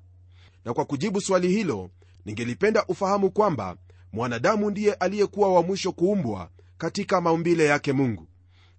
Na 0.66 0.74
kwa 0.74 0.86
kujibu 0.86 1.22
swali 1.22 1.48
hilo 1.48 1.90
ningelipenda 2.26 2.86
ufahamu 2.88 3.32
kwamba 3.32 3.78
mwanadamu 4.14 4.70
ndiye 4.72 4.94
aliyekuwa 4.94 5.54
wa 5.54 5.64
mwisho 5.64 5.92
kuumbwa 5.92 6.50
katika 6.78 7.22
maumbile 7.22 7.66
yake 7.66 7.94
mungu. 7.94 8.28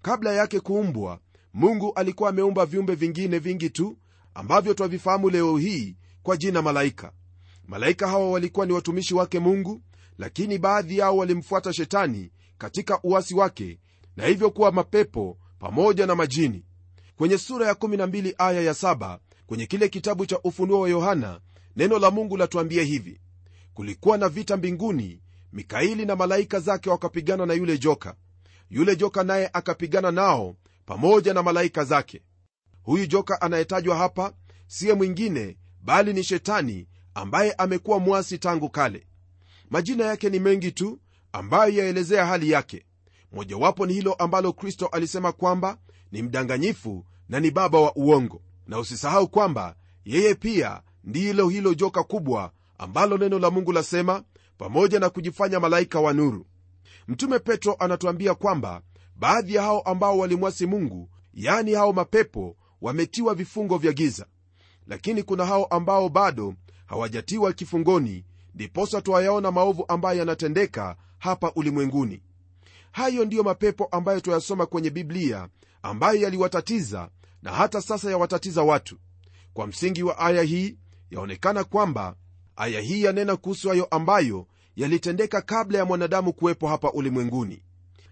Kabla 0.02 0.32
yake 0.32 0.60
kuumbwa 0.60 1.18
mungu 1.54 1.92
alikuwa 1.94 2.30
ameumba 2.30 2.66
viumbe 2.66 2.94
vingine 2.94 3.38
vingi 3.38 3.70
tu 3.70 3.96
ambavyo 4.34 4.74
twavifahamu 4.74 5.30
leo 5.30 5.56
hii 5.56 5.96
kwa 6.22 6.36
jina 6.36 6.62
malaika. 6.62 7.12
Malaika 7.66 8.08
hawa 8.08 8.30
walikuwa 8.30 8.66
ni 8.66 8.72
watumishi 8.72 9.14
wake 9.14 9.38
mungu 9.38 9.82
lakini 10.18 10.58
baadhi 10.58 10.98
yao 10.98 11.16
walimfuata 11.16 11.72
shetani 11.72 12.30
katika 12.58 13.02
uwasi 13.02 13.34
wake 13.34 13.78
na 14.16 14.26
hivyo 14.26 14.50
kuwa 14.50 14.72
mapepo 14.72 15.38
pamoja 15.58 16.06
na 16.06 16.14
majini. 16.14 16.64
Kwenye 17.16 17.38
sura 17.38 17.66
ya 17.66 17.72
12 17.72 18.34
aya 18.38 18.60
ya 18.60 18.72
7 18.72 19.18
kwenye 19.46 19.66
kile 19.66 19.88
kitabu 19.88 20.26
cha 20.26 20.38
ufunuo 20.38 20.80
wa 20.80 20.88
yohana 20.88 21.40
neno 21.76 21.98
la 21.98 22.10
mungu 22.10 22.36
latuambia 22.36 22.82
hivi. 22.82 23.20
Kulikuwa 23.74 24.18
na 24.18 24.28
vita 24.28 24.56
mbinguni 24.56 25.20
mikaili 25.52 26.06
na 26.06 26.16
malaika 26.16 26.60
zake 26.60 26.90
wakapigana 26.90 27.46
na 27.46 27.54
yule 27.54 27.78
joka. 27.78 28.14
Yule 28.70 28.96
joka 28.96 29.24
naye 29.24 29.50
akapigana 29.52 30.10
nao 30.10 30.56
pamoja 30.86 31.34
na 31.34 31.42
malaika 31.42 31.84
zake. 31.84 32.22
Huyu 32.82 33.06
joka 33.06 33.40
anayetajwa 33.40 33.96
hapa 33.96 34.32
siye 34.66 34.94
mwingine 34.94 35.56
bali 35.82 36.12
ni 36.12 36.24
shetani 36.24 36.88
ambaye 37.14 37.52
amekuwa 37.52 37.98
mwasi 37.98 38.38
tangu 38.38 38.70
kale. 38.70 39.06
Majina 39.70 40.04
yake 40.04 40.30
ni 40.30 40.38
mengi 40.40 40.72
tu 40.72 41.00
ambayo 41.32 41.74
yaelezea 41.74 42.26
hali 42.26 42.50
yake. 42.50 42.86
Mojawapo 43.32 43.86
ni 43.86 43.92
hilo 43.92 44.12
ambalo 44.14 44.52
kristo 44.52 44.86
alisema 44.86 45.32
kwamba 45.32 45.78
ni 46.12 46.22
mdanganyifu 46.22 47.04
na 47.28 47.40
ni 47.40 47.50
baba 47.50 47.80
wa 47.80 47.96
uongo. 47.96 48.42
Na 48.66 48.78
usisahau 48.78 49.28
kwamba 49.28 49.76
yeye 50.04 50.34
pia 50.34 50.82
ndilo 51.04 51.48
hilo 51.48 51.74
joka 51.74 52.02
kubwa 52.02 52.52
ambalo 52.78 53.18
neno 53.18 53.38
la 53.38 53.50
mungu 53.50 53.72
lasema 53.72 54.24
pamoja 54.58 55.00
na 55.00 55.10
kujifanya 55.10 55.60
malaika 55.60 56.00
wa 56.00 56.12
nuru. 56.12 56.46
Mtume 57.08 57.38
petro 57.38 57.76
anatuambia 57.78 58.34
kwamba 58.34 58.82
baadhi 59.20 59.54
ya 59.54 59.62
hao 59.62 59.80
ambao 59.80 60.18
walimwasi 60.18 60.66
mungu 60.66 61.10
yani 61.34 61.72
hao 61.74 61.92
mapepo 61.92 62.56
wametiwa 62.80 63.34
vifungo 63.34 63.78
vya 63.78 63.92
giza. 63.92 64.26
Lakini 64.86 65.22
kuna 65.22 65.46
hao 65.46 65.64
ambao 65.64 66.08
bado 66.08 66.54
hawajatiwa 66.86 67.52
kifungoni 67.52 68.24
ndiposa 68.54 69.00
twayaona 69.02 69.50
maovu 69.50 69.84
ambayo 69.88 70.18
yanatendeka 70.18 70.96
hapa 71.18 71.52
ulimwenguni. 71.54 72.22
Hayo 72.92 73.24
ndiyo 73.24 73.42
mapepo 73.42 73.84
ambayo 73.84 74.20
twayasoma 74.20 74.66
kwenye 74.66 74.90
biblia 74.90 75.48
ambayo 75.82 76.20
yaliwatatiza 76.20 77.08
na 77.42 77.52
hata 77.52 77.80
sasa 77.80 78.10
yawatatiza 78.10 78.62
watu. 78.62 78.96
Kwa 79.54 79.66
msingi 79.66 80.02
wa 80.02 80.18
aya 80.18 80.42
hii 80.42 80.78
yaonekana 81.10 81.64
kwamba 81.64 82.16
aya 82.56 82.80
hii 82.80 83.02
yanena 83.02 83.36
kuhusu 83.36 83.68
hayo 83.68 83.84
ambayo 83.84 84.46
yalitendeka 84.76 85.40
kabla 85.42 85.78
ya 85.78 85.84
mwanadamu 85.84 86.32
kuwepo 86.32 86.68
hapa 86.68 86.92
ulimwenguni 86.92 87.62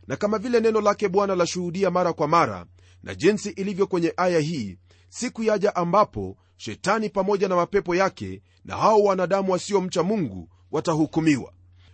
na 0.08 0.16
kama 0.16 0.38
vile 0.38 0.60
neno 0.60 0.80
lake 0.80 1.08
bwana 1.08 1.34
lashuhudia 1.34 1.90
mara 1.90 2.12
kwa 2.12 2.28
mara 2.28 2.66
na 3.02 3.14
jinsi 3.14 3.48
ilivyo 3.50 3.86
kwenye 3.86 4.12
aya 4.16 4.40
hii 4.40 4.78
siku 5.08 5.42
yaja 5.42 5.76
ambapo 5.76 6.36
shetani 6.56 7.08
pamoja 7.08 7.48
na 7.48 7.56
mapepo 7.56 7.94
yake 7.94 8.42
na 8.64 8.76
hao 8.76 8.98
wanadamu 9.02 9.52
wasiomcha 9.52 10.02
mungu 10.02 10.48
watahukumiwa. 10.70 11.52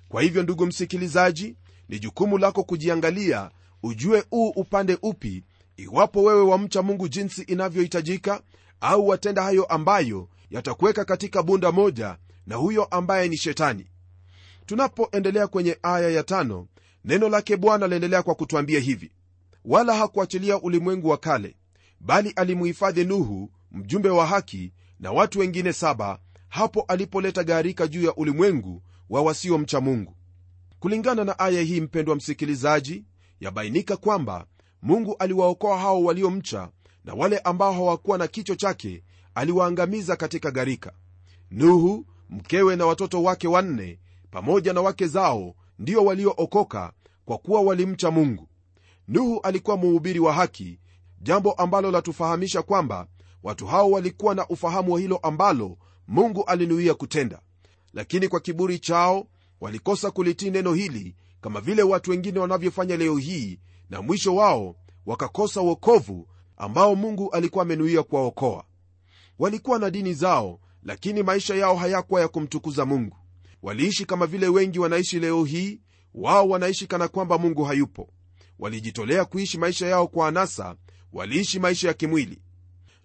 Kwa 0.08 0.22
hivyo 0.22 0.42
ndugu 0.42 0.66
msikilizaji 0.66 1.56
ni 1.88 1.98
jukumu 1.98 2.38
lako 2.38 2.64
kujiangalia 2.64 3.50
ujue 3.82 4.24
uu 4.32 4.48
upande 4.48 4.98
upi 5.02 5.44
iwapo 5.76 6.22
wewe 6.22 6.42
wamcha 6.42 6.82
mungu 6.82 7.08
jinsi 7.08 7.42
inavyohitajika 7.42 8.42
au 8.80 9.08
watenda 9.08 9.42
hayo 9.42 9.64
ambayo 9.64 10.28
yatakuweka 10.50 11.04
katika 11.04 11.42
bunda 11.42 11.72
moja 11.72 12.16
na 12.46 12.56
huyo 12.56 12.84
ambaye 12.84 13.28
ni 13.28 13.36
shetani. 13.36 13.86
Tunapoendelea 14.66 15.46
kwenye 15.46 15.78
aya 15.82 16.10
ya 16.10 16.22
tano 16.22 16.66
neno 17.04 17.28
lake 17.28 17.56
bwana 17.56 17.86
laendelea 17.86 18.22
kwa 18.22 18.34
kutwambia 18.34 18.80
hivi 18.80 19.12
wala 19.64 19.94
hakuachilia 19.94 20.60
ulimwengu 20.60 21.08
wa 21.08 21.16
kale 21.18 21.56
bali 22.00 22.30
alimuhifadhi 22.30 23.04
nuhu 23.04 23.50
mjumbe 23.72 24.08
wa 24.08 24.26
haki 24.26 24.72
na 25.00 25.12
watu 25.12 25.38
wengine 25.38 25.72
saba 25.72 26.18
hapo 26.48 26.80
alipoleta 26.88 27.44
gharika 27.44 27.86
juu 27.86 28.02
ya 28.04 28.14
ulimwengu 28.14 28.82
wa 29.10 29.22
wasiomcha 29.22 29.80
mungu. 29.80 30.16
Kulingana 30.78 31.24
na 31.24 31.38
aya 31.38 31.62
hii 31.62 31.80
mpendwa 31.80 32.16
msikilizaji 32.16 33.04
yabainika 33.40 33.96
kwamba 33.96 34.46
mungu 34.82 35.16
aliwaokoa 35.18 35.78
hao 35.78 36.04
waliomcha 36.04 36.68
na 37.04 37.14
wale 37.14 37.38
ambao 37.38 37.72
hawakuwa 37.72 38.18
na 38.18 38.26
kicho 38.26 38.54
chake 38.54 39.02
aliwaangamiza 39.34 40.16
katika 40.16 40.50
gharika. 40.50 40.92
Nuhu 41.50 42.06
mkewe 42.30 42.76
na 42.76 42.86
watoto 42.86 43.22
wake 43.22 43.48
wanne 43.48 43.98
pamoja 44.30 44.72
na 44.72 44.80
wake 44.80 45.06
zao 45.06 45.54
ndio 45.78 46.04
waliookoka 46.04 46.92
kwa 47.24 47.38
kuwa 47.38 47.60
walimcha 47.60 48.10
mungu. 48.10 48.48
Nuhu 49.08 49.40
alikuwa 49.42 49.76
muhubiri 49.76 50.20
wa 50.20 50.32
haki 50.32 50.80
jambo 51.20 51.52
ambalo 51.52 51.90
latufahamisha 51.90 52.62
kwamba 52.62 53.06
watu 53.42 53.66
hao 53.66 53.90
walikuwa 53.90 54.34
na 54.34 54.48
ufahamu 54.48 54.92
wa 54.92 55.00
hilo 55.00 55.16
ambalo 55.16 55.78
mungu 56.08 56.44
alinuia 56.44 56.94
kutenda. 56.94 57.40
Lakini 57.92 58.28
kwa 58.28 58.40
kiburi 58.40 58.78
chao 58.78 59.26
walikosa 59.60 60.10
kulitii 60.10 60.50
neno 60.50 60.74
hili 60.74 61.16
kama 61.40 61.60
vile 61.60 61.82
watu 61.82 62.10
wengine 62.10 62.38
wanavyofanya 62.38 62.96
leo 62.96 63.16
hii 63.16 63.60
na 63.90 64.02
mwisho 64.02 64.34
wao 64.34 64.76
wakakosa 65.06 65.60
uokovu 65.60 66.28
ambao 66.56 66.94
mungu 66.96 67.30
alikuwa 67.30 67.62
amenuia 67.62 68.02
kuwaokoa. 68.02 68.64
Walikuwa 69.38 69.78
na 69.78 69.90
dini 69.90 70.14
zao 70.14 70.60
lakini 70.82 71.22
maisha 71.22 71.54
yao 71.54 71.76
hayakuwa 71.76 72.20
ya 72.20 72.28
kumtukuza 72.28 72.84
mungu 72.84 73.16
waliishi 73.64 74.04
kama 74.04 74.26
vile 74.26 74.48
wengi 74.48 74.78
wanaishi 74.78 75.20
leo 75.20 75.44
hii 75.44 75.80
wao 76.14 76.48
wanaishi 76.48 76.86
kana 76.86 77.08
kwamba 77.08 77.38
mungu 77.38 77.64
hayupo. 77.64 78.08
Walijitolea 78.58 79.24
kuishi 79.24 79.58
maisha 79.58 79.86
yao 79.86 80.06
kwa 80.08 80.28
anasa 80.28 80.76
waliishi 81.12 81.58
maisha 81.58 81.88
ya 81.88 81.94
kimwili. 81.94 82.42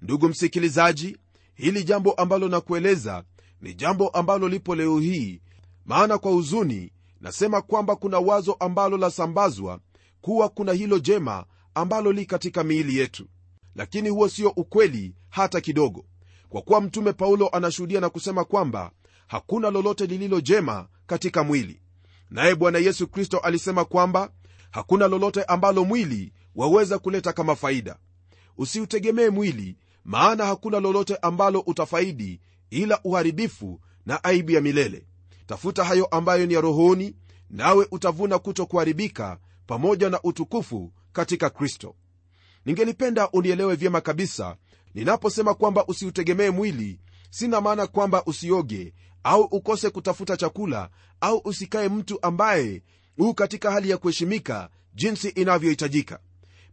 Ndugu 0.02 0.30
msikilizaji 0.30 1.18
hili 1.54 1.84
jambo 1.84 2.12
ambalo 2.12 2.48
nakueleza 2.50 3.24
ni 3.62 3.74
jambo 3.74 4.08
ambalo 4.10 4.50
lipo 4.50 4.76
leo 4.76 5.00
hii 5.00 5.42
maana 5.86 6.18
kwa 6.18 6.32
huzuni 6.32 6.92
nasema 7.22 7.62
kwamba 7.62 7.96
kuna 7.96 8.20
wazo 8.20 8.54
ambalo 8.54 8.98
lasambazwa 8.98 9.80
kuwa 10.22 10.50
kuna 10.50 10.74
hilo 10.74 11.00
jema 11.00 11.46
ambalo 11.74 12.12
li 12.12 12.26
katika 12.26 12.64
miili 12.64 12.98
yetu. 12.98 13.28
Lakini 13.76 14.10
huo 14.10 14.30
sio 14.30 14.50
ukweli 14.50 15.16
hata 15.30 15.62
kidogo. 15.62 16.06
Kwa 16.50 16.62
kuwa 16.62 16.82
mtume 16.82 17.14
paulo 17.14 17.48
anashuhudia 17.50 18.00
na 18.02 18.10
kusema 18.10 18.44
kwamba 18.46 18.92
hakuna 19.30 19.70
lolote 19.70 20.06
lililo 20.06 20.42
jema 20.42 20.88
katika 21.08 21.44
mwili. 21.44 21.82
Naye 22.30 22.56
bwana 22.56 22.78
yesu 22.80 23.08
kristo 23.08 23.38
alisema 23.38 23.86
kwamba 23.86 24.32
hakuna 24.72 25.08
lolote 25.08 25.44
ambalo 25.44 25.86
mwili 25.86 26.34
waweza 26.56 27.00
kuleta 27.00 27.34
kama 27.34 27.56
faida. 27.56 27.98
Usiutegemee 28.58 29.30
mwili 29.30 29.78
maana 30.06 30.46
hakuna 30.46 30.80
lolote 30.80 31.16
ambalo 31.16 31.60
utafaidi 31.60 32.42
ila 32.70 33.00
uharibifu 33.04 33.82
na 34.06 34.24
aibu 34.24 34.52
ya 34.52 34.62
milele. 34.62 35.06
Tafuta 35.48 35.84
hayo 35.84 36.06
ambayo 36.06 36.46
ni 36.46 36.54
ya 36.54 36.62
rohoni 36.62 37.16
nawe 37.50 37.88
utavuna 37.92 38.40
kuto 38.40 38.66
kuharibika 38.66 39.40
pamoja 39.68 40.10
na 40.10 40.22
utukufu 40.24 40.94
katika 41.14 41.50
kristo. 41.50 41.96
Ningelipenda 42.66 43.30
unielewe 43.30 43.76
vyema 43.76 44.02
kabisa 44.02 44.58
ninaposema 44.94 45.54
kwamba 45.54 45.86
usiutegemee 45.88 46.50
mwili 46.50 47.00
sina 47.30 47.62
maana 47.62 47.88
kwamba 47.88 48.24
usioge 48.26 48.94
au 49.24 49.42
ukose 49.42 49.90
kutafuta 49.90 50.38
chakula 50.38 50.90
au 51.22 51.42
usikae 51.46 51.90
mtu 51.90 52.20
ambaye 52.22 52.84
huu 53.18 53.34
katika 53.34 53.72
hali 53.72 53.90
ya 53.90 53.98
kuheshimika 53.98 54.70
jinsi 54.94 55.30
inavyohitajika. 55.30 56.20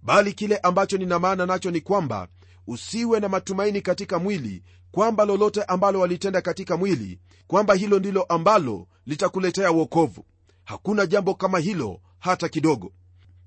Bali 0.03 0.33
kile 0.33 0.57
ambacho 0.57 0.99
nina 0.99 1.19
maana 1.19 1.47
nacho 1.47 1.71
ni 1.71 1.81
kwamba 1.81 2.29
usiwe 2.67 3.21
na 3.21 3.29
matumaini 3.29 3.81
katika 3.81 4.19
mwili 4.19 4.63
kwamba 4.91 5.25
lolote 5.25 5.63
ambalo 5.63 6.01
walitenda 6.01 6.41
katika 6.41 6.77
mwili 6.77 7.19
kwamba 7.47 7.75
hilo 7.75 7.99
ndilo 7.99 8.23
ambalo 8.23 8.87
litakuletea 9.07 9.73
uokovu 9.73 10.25
hakuna 10.65 11.07
jambo 11.07 11.35
kama 11.35 11.59
hilo 11.59 12.01
hata 12.19 12.49
kidogo 12.49 12.93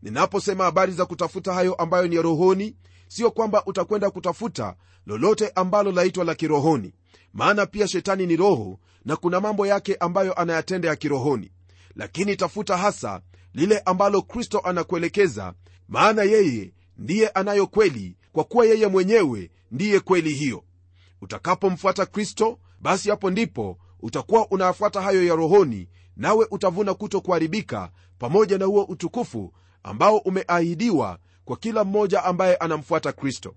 ninaposema 0.01 0.63
habari 0.63 0.91
za 0.91 1.05
kutafuta 1.05 1.53
hayo 1.53 1.73
ambayo 1.73 2.07
ni 2.07 2.15
ya 2.15 2.21
rohoni 2.21 2.75
sio 3.07 3.31
kwamba 3.31 3.65
utakwenda 3.65 4.09
kutafuta 4.11 4.75
lolote 5.05 5.51
ambalo 5.55 5.91
laitwa 5.91 6.23
la 6.25 6.35
kirohoni. 6.35 6.93
Maana 7.33 7.65
pia 7.65 7.87
shetani 7.87 8.25
ni 8.27 8.35
roho 8.35 8.79
na 9.05 9.15
kuna 9.15 9.39
mambo 9.39 9.67
yake 9.67 9.95
ambayo 9.95 10.33
anayatenda 10.33 10.87
ya 10.87 10.95
kirohoni. 10.95 11.51
Lakini 11.95 12.35
tafuta 12.35 12.77
hasa 12.77 13.21
lile 13.53 13.79
ambalo 13.79 14.21
kristo 14.21 14.59
anakuelekeza 14.59 15.53
maana 15.87 16.23
yeye 16.23 16.73
ndiye 16.97 17.27
anayo 17.29 17.67
kweli 17.67 18.17
kwa 18.31 18.43
kuwa 18.43 18.65
yeye 18.65 18.87
mwenyewe 18.87 19.51
ndiye 19.71 19.99
kweli 19.99 20.33
hiyo. 20.33 20.63
Utakapomfuata 21.21 22.05
kristo 22.05 22.59
basi 22.81 23.09
hapo 23.09 23.29
ndipo 23.29 23.77
utakuwa 23.99 24.47
unayafuata 24.51 25.01
hayo 25.01 25.25
ya 25.25 25.35
rohoni 25.35 25.87
nawe 26.15 26.47
utavuna 26.51 26.93
kuto 26.93 27.21
kuharibika 27.21 27.91
pamoja 28.19 28.57
na 28.57 28.65
huo 28.65 28.83
utukufu 28.83 29.53
ambao 29.83 30.17
umeahidiwa 30.17 31.19
kwa 31.45 31.57
kila 31.57 31.83
mmoja 31.83 32.23
ambaye 32.23 32.55
anamfuata 32.55 33.11
kristo. 33.11 33.55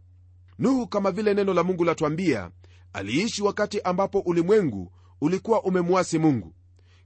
Nuhu 0.58 0.86
kama 0.86 1.10
vile 1.10 1.34
neno 1.34 1.54
la 1.54 1.62
mungu 1.62 1.84
latwambia 1.84 2.50
aliishi 2.92 3.42
wakati 3.42 3.80
ambapo 3.80 4.18
ulimwengu 4.20 4.92
ulikuwa 5.20 5.62
umemwasi 5.62 6.18
mungu. 6.18 6.54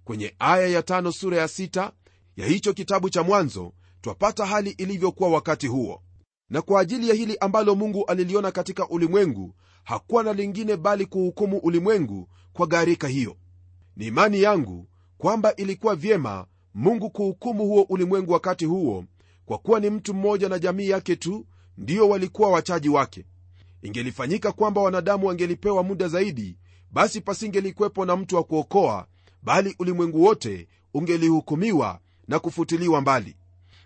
Kwenye 0.04 0.34
aya 0.38 0.66
ya 0.66 0.82
tano 0.82 1.12
sura 1.12 1.36
ya 1.38 1.48
sita 1.48 1.92
ya 2.36 2.46
hicho 2.46 2.72
kitabu 2.72 3.10
cha 3.10 3.22
mwanzo 3.22 3.72
twapata 4.00 4.46
hali 4.46 4.70
ilivyokuwa 4.70 5.28
wakati 5.30 5.66
huo. 5.66 6.02
Na 6.50 6.62
kwa 6.62 6.80
ajili 6.80 7.08
ya 7.08 7.14
hili 7.14 7.36
ambalo 7.40 7.74
mungu 7.74 8.04
aliliona 8.04 8.50
katika 8.52 8.88
ulimwengu 8.88 9.54
hakuwa 9.84 10.22
na 10.22 10.32
lingine 10.32 10.76
bali 10.76 11.06
kuhukumu 11.06 11.58
ulimwengu 11.58 12.28
kwa 12.52 12.66
gharika 12.66 13.08
hiyo. 13.08 13.36
Ni 13.96 14.06
imani 14.06 14.42
yangu 14.42 14.88
kwamba 15.18 15.56
ilikuwa 15.56 15.96
vyema 15.96 16.46
mungu 16.76 17.10
kuhukumu 17.10 17.64
huo 17.64 17.82
ulimwengu 17.88 18.32
wakati 18.32 18.64
huo 18.64 19.04
kwa 19.46 19.58
kuwa 19.58 19.80
ni 19.80 19.90
mtu 19.90 20.14
mmoja 20.14 20.48
na 20.48 20.58
jamii 20.58 20.88
yake 20.88 21.16
tu 21.16 21.46
ndiyo 21.78 22.08
walikuwa 22.08 22.50
wachaji 22.50 22.88
wake. 22.88 23.24
Ingelifanyika 23.82 24.52
kwamba 24.52 24.80
wanadamu 24.80 25.26
wangelipewa 25.26 25.82
muda 25.82 26.08
zaidi 26.08 26.56
basi 26.90 27.20
pasingelikwepo 27.20 28.04
na 28.04 28.16
mtu 28.16 28.36
wa 28.36 28.44
kuokoa 28.44 29.06
bali 29.42 29.74
ulimwengu 29.78 30.22
wote 30.22 30.68
ungelihukumiwa 30.94 32.00
na 32.28 32.38
kufutiliwa 32.38 33.00
mbali. 33.00 33.36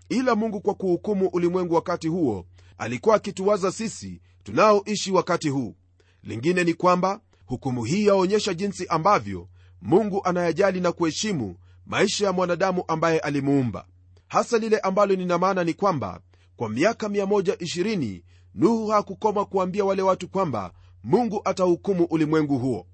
Ila 0.09 0.35
mungu 0.35 0.61
kwa 0.61 0.75
kuhukumu 0.75 1.27
ulimwengu 1.29 1.75
wakati 1.75 2.09
huo 2.09 2.47
alikuwa 2.79 3.17
akituwaza 3.17 3.73
sisi 3.73 4.21
tunaoishi 4.43 5.13
wakati 5.13 5.49
huu. 5.49 5.75
Lingine 6.23 6.65
ni 6.65 6.75
kwamba 6.75 7.21
hukumu 7.47 7.85
hii 7.85 8.07
yaonyesha 8.07 8.55
jinsi 8.55 8.87
ambavyo 8.87 9.49
mungu 9.83 10.21
anayajali 10.25 10.81
na 10.81 10.93
kuheshimu 10.93 11.57
maisha 11.87 12.27
ya 12.27 12.33
mwanadamu 12.33 12.85
ambaye 12.89 13.19
alimuumba. 13.19 13.87
Hasa 14.29 14.59
lile 14.59 14.79
ambalo 14.79 15.17
nina 15.17 15.39
maana 15.39 15.65
ni 15.65 15.75
kwamba 15.75 16.21
kwa 16.57 16.69
miaka 16.69 17.09
120 17.09 18.23
nuhu 18.55 18.89
hakukoma 18.89 19.45
kuambia 19.45 19.85
wale 19.85 20.03
watu 20.03 20.29
kwamba 20.29 20.73
mungu 21.05 21.41
atahukumu 21.45 22.05
ulimwengu 22.05 22.59
huo. 22.59 22.87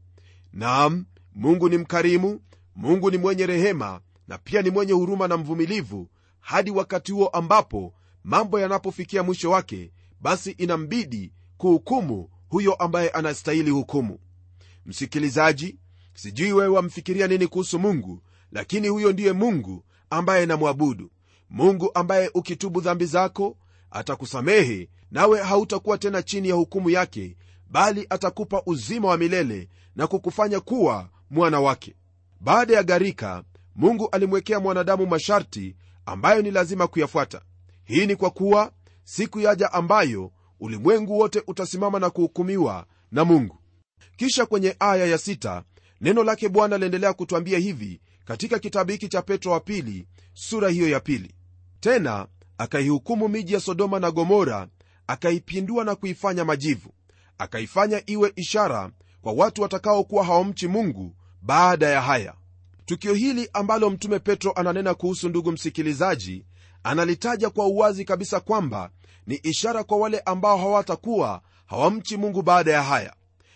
Naam 0.53 1.05
mungu 1.35 1.69
ni 1.69 1.79
mkarimu 1.79 2.41
mungu 2.77 3.11
ni 3.11 3.19
mwenye 3.19 3.47
rehema 3.47 4.01
na 4.29 4.39
pia 4.39 4.63
ni 4.63 4.71
mwenye 4.71 4.93
huruma 4.93 5.29
na 5.29 5.37
mvumilivu 5.37 6.09
hadi 6.41 6.71
wakati 6.71 7.13
huo 7.13 7.27
ambapo 7.29 7.95
mambo 8.25 8.61
yanapofikia 8.61 9.23
mwisho 9.23 9.51
wake 9.51 9.93
basi 10.21 10.51
inambidi 10.51 11.33
kuhukumu 11.57 12.29
huyo 12.49 12.75
ambaye 12.75 13.09
anastahili 13.09 13.71
hukumu. 13.71 14.19
Msikilizaji 14.87 15.79
sijui 16.15 16.53
wewe 16.53 16.69
wamfikiria 16.69 17.27
nini 17.27 17.47
kuhusu 17.47 17.79
mungu 17.79 18.23
lakini 18.53 18.89
huyo 18.89 19.13
ndiye 19.13 19.33
mungu 19.33 19.85
ambaye 20.11 20.47
namwabudu. 20.47 21.11
Mungu 21.51 21.91
ambaye 21.95 22.31
ukitubu 22.35 22.81
dhambi 22.81 23.07
zako 23.07 23.57
atakusamehe 23.91 24.89
nawe 25.11 25.43
hautakuwa 25.43 25.99
tena 25.99 26.23
chini 26.23 26.49
ya 26.49 26.55
hukumu 26.55 26.91
yake 26.91 27.37
bali 27.71 28.07
atakupa 28.11 28.63
uzima 28.67 29.09
wa 29.09 29.17
milele 29.17 29.69
na 29.97 30.07
kukufanya 30.07 30.61
kuwa 30.61 31.09
mwana 31.31 31.61
wake. 31.61 31.95
Baada 32.41 32.75
ya 32.75 32.83
gharika 32.83 33.45
mungu 33.77 34.09
alimwekea 34.13 34.61
mwanadamu 34.61 35.07
masharti 35.07 35.77
ambayo 36.07 36.43
ni 36.43 36.51
lazima 36.51 36.87
kuyafuata. 36.87 37.41
Hii 37.85 38.07
ni 38.07 38.17
kwa 38.17 38.31
kuwa 38.31 38.73
siku 39.05 39.41
yaja 39.41 39.73
ambayo 39.73 40.33
ulimwengu 40.61 41.19
wote 41.19 41.43
utasimama 41.47 41.99
na 41.99 42.11
kuhukumiwa 42.11 42.87
na 43.13 43.25
mungu. 43.25 43.59
Kisha 44.17 44.47
kwenye 44.47 44.77
aya 44.79 45.07
ya 45.07 45.19
sita, 45.19 45.65
neno 46.01 46.25
lake 46.25 46.49
bwana 46.49 46.79
liendelea 46.79 47.13
kutwambia 47.13 47.59
hivi 47.59 48.01
katika 48.27 48.59
kitabu 48.59 48.93
hiki 48.93 49.09
cha 49.09 49.23
petro 49.23 49.53
wa 49.53 49.61
pili 49.61 50.07
sura 50.35 50.69
hiyo 50.69 50.89
ya 50.89 51.01
pili. 51.01 51.35
Tena 51.81 52.27
akaihukumu 52.59 53.29
miji 53.29 53.55
ya 53.55 53.61
sodoma 53.61 53.99
na 54.01 54.11
gomora 54.11 54.69
akaipindua 55.07 55.85
na 55.85 55.95
kuifanya 55.95 56.45
majivu 56.45 56.91
akaifanya 57.39 58.03
iwe 58.07 58.33
ishara 58.37 58.91
kwa 59.23 59.33
watu 59.33 59.63
watakaokuwa 59.63 60.25
hawamchi 60.25 60.69
mungu 60.69 61.15
baada 61.43 61.87
ya 61.89 62.01
haya. 62.03 62.35
Tukio 62.87 63.15
hili 63.15 63.51
ambalo 63.53 63.91
mtume 63.91 64.19
petro 64.19 64.53
ananena 64.53 64.95
kuhusu 64.95 65.29
ndugu 65.29 65.53
msikilizaji 65.53 66.45
analitaja 66.83 67.51
kwa 67.51 67.67
uwazi 67.67 68.05
kabisa 68.05 68.41
kwamba 68.41 68.91
ni 69.27 69.35
ishara 69.35 69.85
kwa 69.85 69.99
wale 69.99 70.21
ambao 70.21 70.59
hawatakuwa 70.59 71.43
hawamchi 71.67 72.17
mungu 72.17 72.43
baada 72.43 72.73
ya 72.73 72.83
haya. 72.83 73.15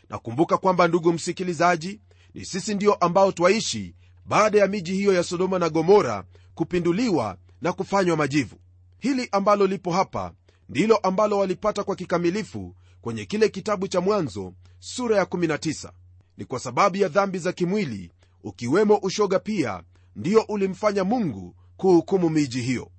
Nakumbuka 0.09 0.57
kwamba 0.59 0.89
ndugu 0.89 1.13
msikilizaji 1.13 2.01
ni 2.35 2.45
sisi 2.45 2.75
ndio 2.75 2.95
ambao 2.95 3.33
twaishi 3.33 3.95
baada 4.25 4.59
ya 4.59 4.67
miji 4.67 4.95
hiyo 4.95 5.13
ya 5.13 5.23
sodoma 5.23 5.59
na 5.59 5.69
gomora 5.69 6.25
kupinduliwa 6.55 7.37
na 7.63 7.73
kufanywa 7.73 8.17
majivu. 8.17 8.57
Hili 8.99 9.29
ambalo 9.33 9.67
lipo 9.67 9.93
hapa 9.93 10.33
ndilo 10.69 10.97
ambalo 10.97 11.39
walipata 11.39 11.85
kwa 11.85 11.97
kikamilifu 11.97 12.75
kwenye 13.01 13.25
kile 13.25 13.49
kitabu 13.49 13.89
cha 13.89 14.01
mwanzo 14.01 14.53
sura 14.79 15.17
ya 15.17 15.25
19 15.25 15.91
ni 16.37 16.45
kwa 16.45 16.59
sababu 16.59 16.97
ya 16.97 17.09
dhambi 17.09 17.39
za 17.39 17.53
kimwili 17.53 18.11
ukiwemo 18.45 18.97
ushoga 18.97 19.39
pia 19.39 19.83
ndiyo 20.17 20.43
ulimfanya 20.49 21.05
mungu 21.05 21.57
kuhukumu 21.77 22.31
miji 22.31 22.61
hiyo. 22.63 22.91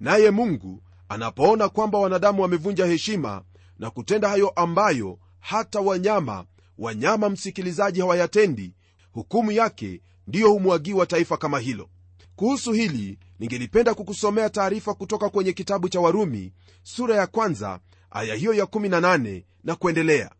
Naye 0.00 0.30
mungu 0.30 0.82
anapoona 1.08 1.68
kwamba 1.68 1.98
wanadamu 1.98 2.42
wamevunja 2.42 2.86
heshima 2.86 3.42
na 3.78 3.90
kutenda 3.90 4.28
hayo 4.28 4.48
ambayo 4.48 5.18
hata 5.40 5.80
wanyama 5.80 6.44
wanyama 6.78 7.28
msikilizaji 7.28 8.00
hawayatendi 8.00 8.74
hukumu 9.18 9.52
yake 9.52 10.00
ndiyo 10.26 10.50
humwagiwa 10.52 11.06
taifa 11.06 11.36
kama 11.36 11.58
hilo. 11.58 11.88
Kuhusu 12.36 12.72
hili 12.72 13.18
ningelipenda 13.38 13.94
kukusomea 13.94 14.50
taarifa 14.50 14.94
kutoka 14.94 15.28
kwenye 15.28 15.52
kitabu 15.52 15.88
cha 15.88 16.00
warumi 16.00 16.52
sura 16.82 17.16
ya 17.16 17.26
kwanza 17.26 17.80
aya 18.10 18.34
hiyo 18.34 18.54
ya 18.54 18.64
18 18.64 19.42
na 19.64 19.74
kuendelea. 19.76 20.30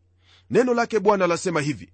Neno 0.50 0.74
lake 0.74 1.00
bwana 1.00 1.26
lasema 1.26 1.60
hivi 1.60 1.92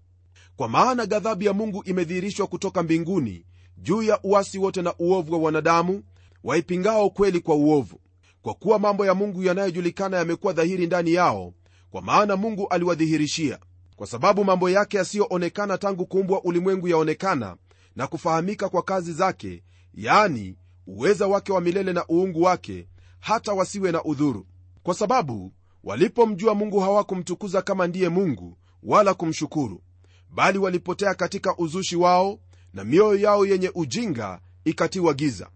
kwa 0.57 0.69
maana 0.69 1.07
ghadhabu 1.07 1.43
ya 1.45 1.53
mungu 1.53 1.83
imedhihirishwa 1.87 2.47
kutoka 2.47 2.83
mbinguni 2.83 3.45
juu 3.79 4.03
ya 4.03 4.21
uasi 4.23 4.59
wote 4.59 4.83
na 4.83 4.95
uovu 4.99 5.33
wa 5.33 5.39
wanadamu 5.39 6.03
waipingao 6.45 7.11
kweli 7.11 7.41
kwa 7.41 7.55
uovu. 7.55 8.01
Kwa 8.43 8.55
kuwa 8.55 8.79
mambo 8.79 9.07
ya 9.07 9.15
mungu 9.15 9.43
yanayojulikana 9.43 10.17
yamekuwa 10.17 10.53
dhahiri 10.53 10.87
ndani 10.87 11.13
yao 11.13 11.55
kwa 11.91 12.03
maana 12.03 12.37
mungu 12.37 12.69
aliwadhihirishia 12.69 13.59
kwa 13.97 14.07
sababu 14.07 14.45
mambo 14.45 14.71
yake 14.71 14.97
yasiyoonekana 14.97 15.79
tangu 15.79 16.07
kuumbwa 16.07 16.45
ulimwengu 16.45 16.89
yaonekana 16.89 17.57
na 17.97 18.07
kufahamika 18.07 18.69
kwa 18.69 18.83
kazi 18.83 19.13
zake 19.13 19.63
yaani 19.95 20.57
uweza 20.87 21.27
wake 21.27 21.53
wa 21.53 21.61
milele 21.61 21.93
na 21.93 22.05
uungu 22.11 22.43
wake 22.43 22.89
hata 23.21 23.53
wasiwe 23.53 23.93
na 23.93 24.05
udhuru. 24.05 24.47
Kwa 24.83 24.95
sababu 24.95 25.53
walipomjua 25.85 26.55
mungu 26.55 26.81
hawakumtukuza 26.81 27.63
kama 27.63 27.87
ndiye 27.87 28.09
mungu 28.09 28.59
wala 28.83 29.15
kumshukuru 29.15 29.83
bali 30.31 30.59
walipotea 30.59 31.15
katika 31.15 31.57
uzushi 31.57 31.97
wao 31.97 32.39
na 32.73 32.85
mioyo 32.85 33.21
yao 33.21 33.47
yenye 33.47 33.71
ujinga 33.75 34.41
ikatiwa 34.65 35.15
giza. 35.15 35.51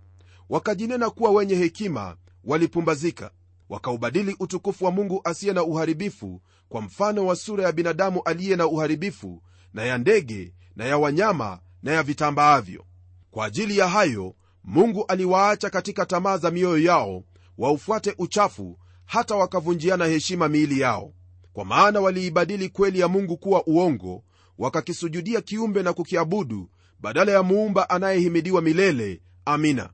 Wakajinena 0.48 1.10
kuwa 1.10 1.30
wenye 1.30 1.54
hekima 1.54 2.16
walipumbazika 2.44 3.30
wakaubadili 3.68 4.36
utukufu 4.40 4.84
wa 4.84 4.90
mungu 4.90 5.20
asiye 5.24 5.52
na 5.52 5.62
uharibifu 5.64 6.42
kwa 6.68 6.80
mfano 6.80 7.26
wa 7.26 7.36
sura 7.36 7.64
ya 7.64 7.72
binadamu 7.72 8.22
aliye 8.24 8.56
na 8.56 8.66
uharibifu 8.66 9.42
na 9.74 9.84
ya 9.84 9.98
ndege 9.98 10.54
na 10.76 10.84
ya 10.84 10.98
wanyama 10.98 11.60
na 11.82 11.92
ya 11.92 12.02
vitambaavyo. 12.02 12.84
Kwa 13.30 13.46
ajili 13.46 13.78
ya 13.78 13.88
hayo 13.88 14.34
mungu 14.64 15.04
aliwaacha 15.08 15.70
katika 15.70 16.06
tamaa 16.06 16.38
za 16.38 16.50
mioyo 16.50 16.78
yao 16.84 17.24
waufuate 17.58 18.14
uchafu 18.18 18.78
hata 19.04 19.34
wakavunjiana 19.36 20.06
heshima 20.06 20.48
miili 20.48 20.80
yao. 20.80 21.12
Kwa 21.52 21.64
maana 21.64 22.00
waliibadili 22.00 22.68
kweli 22.68 23.00
ya 23.00 23.08
mungu 23.08 23.36
kuwa 23.36 23.66
uongo 23.66 24.24
wakakisujudia 24.58 25.40
kiumbe 25.40 25.82
na 25.82 25.92
kukiabudu 25.92 26.70
badala 27.00 27.32
ya 27.32 27.42
muumba 27.42 27.90
anayehimidiwa 27.90 28.62
milele. 28.62 29.22
Amina. 29.44 29.90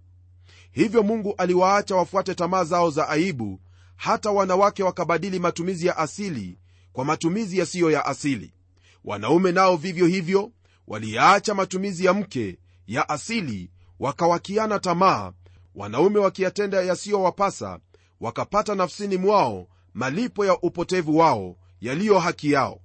Hivyo 0.72 1.02
mungu 1.02 1.34
aliwaacha 1.38 1.96
wafuate 1.96 2.34
tamaa 2.34 2.64
zao 2.64 2.90
za 2.90 3.08
aibu 3.08 3.60
hata 3.96 4.30
wanawake 4.30 4.82
wakabadili 4.82 5.38
matumizi 5.38 5.86
ya 5.86 5.96
asili 5.96 6.58
kwa 6.92 7.04
matumizi 7.04 7.58
yasiyo 7.58 7.90
ya 7.90 8.06
asili. 8.06 8.52
Wanaume 9.04 9.52
nao 9.52 9.76
vivyo 9.76 10.06
hivyo 10.06 10.52
waliyaacha 10.88 11.54
matumizi 11.54 12.04
ya 12.04 12.12
mke 12.12 12.58
ya 12.86 13.08
asili 13.08 13.70
wakawakiana 14.00 14.78
tamaa. 14.78 15.32
Wanaume 15.74 16.18
wakiyatenda 16.18 16.82
yasiyowapasa 16.82 17.78
wakapata 18.20 18.74
nafsini 18.74 19.16
mwao 19.16 19.66
malipo 19.94 20.46
ya 20.46 20.58
upotevu 20.60 21.18
wao 21.18 21.56
yaliyo 21.80 22.18
haki 22.18 22.52
yao. 22.52 22.80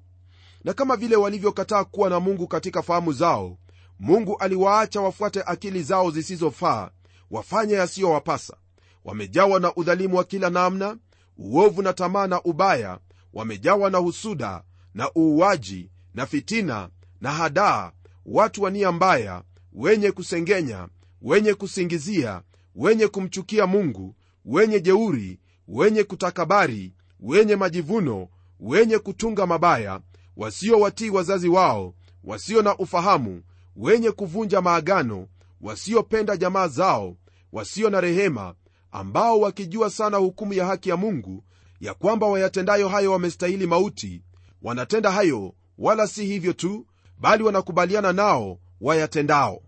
Na 0.64 0.74
kama 0.74 0.96
vile 0.96 1.16
walivyokataa 1.16 1.84
kuwa 1.84 2.10
na 2.10 2.20
mungu 2.20 2.48
katika 2.48 2.82
fahamu 2.82 3.14
zao 3.14 3.58
mungu 4.00 4.38
aliwaacha 4.38 5.02
wafuate 5.02 5.44
akili 5.46 5.84
zao 5.84 6.12
zisizofaa 6.12 6.90
wafanye 7.32 7.74
yasiyowapasa 7.74 8.58
wamejawa 9.06 9.60
na 9.60 9.76
udhalimu 9.76 10.18
wa 10.18 10.24
kila 10.24 10.50
namna 10.50 10.98
uovu 11.38 11.82
na 11.82 11.94
tamaa 11.94 12.28
na 12.28 12.42
ubaya 12.44 13.00
wamejawa 13.34 13.90
na 13.90 13.98
husuda 13.98 14.64
na 14.94 15.12
uuaji 15.18 15.90
na 16.14 16.26
fitina 16.26 16.90
na 17.22 17.32
hadaa 17.32 17.92
watu 18.26 18.64
wa 18.64 18.70
nia 18.72 18.92
mbaya 18.92 19.44
wenye 19.74 20.12
kusengenya 20.12 20.88
wenye 21.22 21.54
kusingizia 21.54 22.42
wenye 22.76 23.08
kumchukia 23.08 23.68
mungu 23.68 24.16
wenye 24.46 24.80
jeuri 24.80 25.40
wenye 25.68 26.04
kutakabari 26.04 26.94
wenye 27.20 27.56
majivuno 27.56 28.28
wenye 28.60 29.00
kutunga 29.00 29.46
mabaya 29.48 30.00
wasiowatii 30.38 31.10
wazazi 31.10 31.50
wao 31.50 31.94
wasio 32.24 32.62
na 32.62 32.78
ufahamu 32.78 33.44
wenye 33.76 34.12
kuvunja 34.12 34.62
maagano 34.62 35.28
wasiopenda 35.62 36.38
jamaa 36.38 36.68
zao 36.68 37.16
wasio 37.52 37.90
na 37.90 38.02
rehema 38.02 38.56
ambao 38.92 39.40
wakijua 39.40 39.90
sana 39.90 40.18
hukumu 40.18 40.54
ya 40.54 40.66
haki 40.66 40.90
ya 40.90 40.98
mungu 40.98 41.44
ya 41.82 41.94
kwamba 41.94 42.28
wayatendayo 42.28 42.90
hayo 42.90 43.12
wamestahili 43.12 43.68
mauti 43.68 44.22
wanatenda 44.62 45.12
hayo 45.12 45.54
wala 45.78 46.08
si 46.08 46.26
hivyo 46.26 46.54
tu 46.54 46.86
bali 47.18 47.44
wanakubaliana 47.44 48.14
nao 48.14 48.60
wayatendao. 48.82 49.62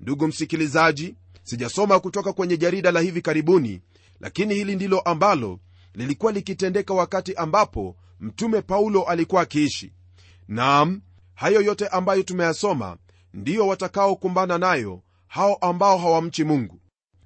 Ndugu 0.00 0.26
msikilizaji 0.26 1.14
sijasoma 1.42 2.00
kutoka 2.00 2.32
kwenye 2.32 2.56
jarida 2.56 2.90
la 2.92 3.00
hivi 3.00 3.22
karibuni 3.22 3.80
lakini 4.20 4.54
hili 4.54 4.76
ndilo 4.76 5.00
ambalo 5.00 5.60
lilikuwa 5.94 6.32
likitendeka 6.32 6.94
wakati 6.94 7.34
ambapo 7.34 7.96
mtume 8.20 8.62
paulo 8.62 9.02
alikuwa 9.02 9.42
akiishi. 9.42 9.92
Nam 10.48 11.02
hayo 11.34 11.60
yote 11.60 11.88
ambayo 11.88 12.22
tumeyasoma 12.22 12.96
ndiyo 13.34 13.66
watakaokumbana 13.66 14.58
nayo 14.58 15.02
hao 15.26 15.54
ambao 15.54 15.98
hawamchi 15.98 16.44
mungu. 16.44 16.80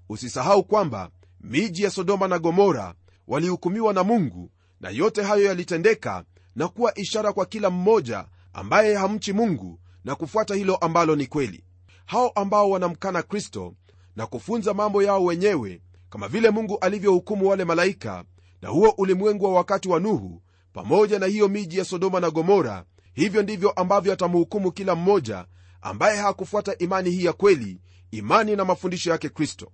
Usisahau 0.09 0.65
kwamba 0.65 1.11
miji 1.41 1.83
ya 1.83 1.91
sodoma 1.91 2.29
na 2.29 2.39
gomora 2.39 2.95
walihukumiwa 3.27 3.93
na 3.93 4.05
mungu 4.05 4.51
na 4.81 4.91
yote 4.91 5.23
hayo 5.23 5.45
yalitendeka 5.45 6.25
na 6.57 6.69
kuwa 6.69 6.99
ishara 6.99 7.33
kwa 7.33 7.47
kila 7.47 7.71
mmoja 7.71 8.25
ambaye 8.53 8.95
hamchi 8.95 9.33
mungu 9.33 9.81
na 10.05 10.15
kufuata 10.15 10.55
hilo 10.55 10.77
ambalo 10.77 11.17
ni 11.17 11.27
kweli. 11.27 11.65
Hao 12.07 12.29
ambao 12.29 12.71
wanamkana 12.71 13.23
kristo 13.23 13.75
na 14.17 14.27
kufunza 14.27 14.75
mambo 14.75 15.03
yao 15.03 15.25
wenyewe 15.25 15.83
kama 16.11 16.29
vile 16.29 16.51
mungu 16.51 16.79
alivyohukumu 16.79 17.49
wale 17.49 17.65
malaika 17.65 18.25
na 18.63 18.69
huo 18.69 18.95
ulimwengu 18.99 19.45
wa 19.45 19.53
wakati 19.53 19.89
wa 19.89 20.01
nuhu 20.01 20.43
pamoja 20.73 21.19
na 21.19 21.27
hiyo 21.27 21.49
miji 21.49 21.79
ya 21.79 21.85
sodoma 21.85 22.21
na 22.21 22.31
gomora 22.31 22.85
hivyo 23.15 23.43
ndivyo 23.43 23.71
ambavyo 23.71 24.13
atamhukumu 24.13 24.73
kila 24.73 24.95
mmoja 24.95 25.47
ambaye 25.81 26.19
hakufuata 26.19 26.79
imani 26.79 27.11
hii 27.11 27.25
ya 27.25 27.33
kweli 27.33 27.81
imani 28.11 28.57
na 28.57 28.65
mafundisho 28.65 29.11
yake 29.11 29.29
kristo. 29.29 29.73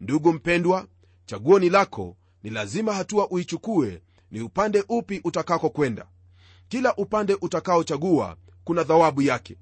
Ndugu 0.00 0.32
mpendwa 0.32 0.86
chaguo 1.26 1.58
ni 1.58 1.70
lako 1.70 2.16
ni 2.42 2.50
lazima 2.50 2.94
hatua 2.94 3.30
uichukue 3.30 4.02
ni 4.30 4.40
upande 4.40 4.84
upi 4.88 5.20
utakako 5.24 5.70
kwenda. 5.70 6.06
Kila 6.68 6.94
upande 6.96 7.34
utakaochagua 7.40 8.36
kuna 8.64 8.84
thawabu 8.84 9.22
yake. 9.22 9.56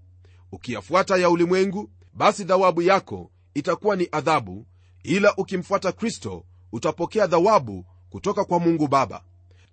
Ukiyafuata 0.53 1.17
ya 1.17 1.31
ulimwengu 1.31 1.91
basi 2.15 2.45
thawabu 2.45 2.83
yako 2.83 3.31
itakuwa 3.55 3.97
ni 3.97 4.09
adhabu 4.13 4.67
ila 5.03 5.37
ukimfuata 5.37 5.93
kristo 5.93 6.45
utapokea 6.73 7.29
thawabu 7.29 7.87
kutoka 8.11 8.45
kwa 8.45 8.59
mungu 8.61 8.89
baba. 8.89 9.25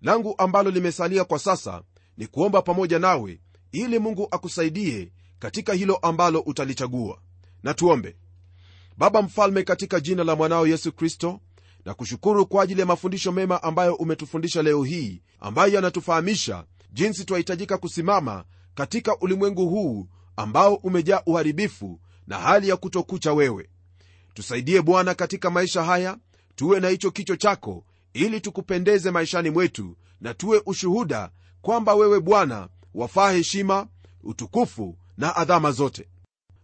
Langu 0.01 0.35
ambalo 0.37 0.71
limesalia 0.71 1.23
kwa 1.23 1.39
sasa 1.39 1.83
ni 2.17 2.27
kuomba 2.27 2.61
pamoja 2.61 2.99
nawe 2.99 3.39
ili 3.71 3.99
mungu 3.99 4.27
akusaidie 4.31 5.11
katika 5.39 5.73
hilo 5.73 5.95
ambalo 5.95 6.39
utalichagua. 6.39 7.21
Na 7.63 7.73
tuombe. 7.73 8.15
Baba 8.97 9.21
mfalme 9.21 9.63
katika 9.63 9.99
jina 9.99 10.23
la 10.23 10.35
mwanao 10.35 10.67
yesu 10.67 10.91
kristo 10.91 11.39
na 11.85 11.93
kushukuru 11.93 12.45
kwa 12.45 12.63
ajili 12.63 12.79
ya 12.79 12.85
mafundisho 12.85 13.31
mema 13.31 13.63
ambayo 13.63 13.95
umetufundisha 13.95 14.61
leo 14.61 14.83
hii 14.83 15.21
ambayo 15.39 15.73
yanatufahamisha 15.73 16.65
jinsi 16.93 17.25
twahitajika 17.25 17.77
kusimama 17.77 18.43
katika 18.75 19.17
ulimwengu 19.19 19.69
huu 19.69 20.07
ambao 20.35 20.75
umejaa 20.75 21.21
uharibifu 21.25 21.99
na 22.27 22.39
hali 22.39 22.69
ya 22.69 22.77
kutokucha 22.77 23.33
wewe. 23.33 23.69
Tusaidie 24.33 24.81
bwana 24.81 25.13
katika 25.13 25.49
maisha 25.49 25.83
haya 25.83 26.17
tuwe 26.55 26.79
na 26.79 26.89
hicho 26.89 27.11
kicho 27.11 27.35
chako 27.35 27.85
ili 28.13 28.41
tukupendeze 28.41 29.11
maishani 29.11 29.49
mwetu 29.49 29.97
na 30.21 30.33
tuwe 30.33 30.61
ushuhuda 30.65 31.31
kwamba 31.61 31.95
wewe 31.95 32.19
bwana 32.19 32.69
wafaa 32.93 33.31
heshima 33.31 33.87
utukufu 34.23 34.97
na 35.17 35.35
adhama 35.35 35.71
zote. 35.71 36.07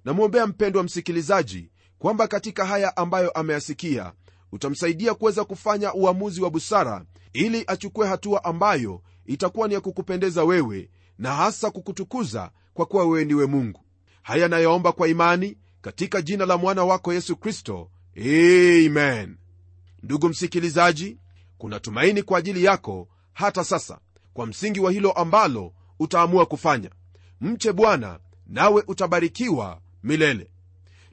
Namwombea 0.06 0.48
mpendwa 0.48 0.84
msikilizaji 0.84 1.70
kwamba 2.00 2.28
katika 2.28 2.66
haya 2.66 2.98
ambayo 2.98 3.32
ameyasikia 3.32 4.14
utamsaidia 4.52 5.14
kuweza 5.14 5.46
kufanya 5.46 5.94
uamuzi 5.94 6.42
wa 6.42 6.50
busara 6.50 7.06
ili 7.34 7.64
achukue 7.68 8.08
hatua 8.08 8.44
ambayo 8.44 9.02
itakuwa 9.26 9.68
ni 9.68 9.74
ya 9.74 9.82
kukupendeza 9.82 10.44
wewe 10.44 10.90
na 11.18 11.34
hasa 11.36 11.72
kukutukuza 11.72 12.52
kwa 12.74 12.86
kuwa 12.86 13.06
wewe 13.06 13.26
ndiwe 13.26 13.46
mungu. 13.46 13.82
Haya 14.22 14.48
nayaomba 14.48 14.92
kwa 14.92 15.08
imani 15.08 15.58
katika 15.82 16.22
jina 16.22 16.46
la 16.46 16.58
mwana 16.58 16.84
wako 16.86 17.14
yesu 17.14 17.36
kristo. 17.36 17.90
Amen. 18.18 19.38
Ndugu 20.04 20.30
msikilizaji 20.30 21.18
kuna 21.58 21.80
tumaini 21.80 22.24
kwa 22.24 22.40
ajili 22.40 22.64
yako 22.64 23.08
hata 23.34 23.64
sasa 23.64 24.00
kwa 24.34 24.46
msingi 24.46 24.80
wa 24.80 24.92
hilo 24.92 25.12
ambalo 25.12 25.74
utaamua 26.00 26.46
kufanya. 26.46 26.90
Mche 27.42 27.74
bwana 27.74 28.20
nawe 28.48 28.84
utabarikiwa 28.88 29.82
milele. 30.04 30.50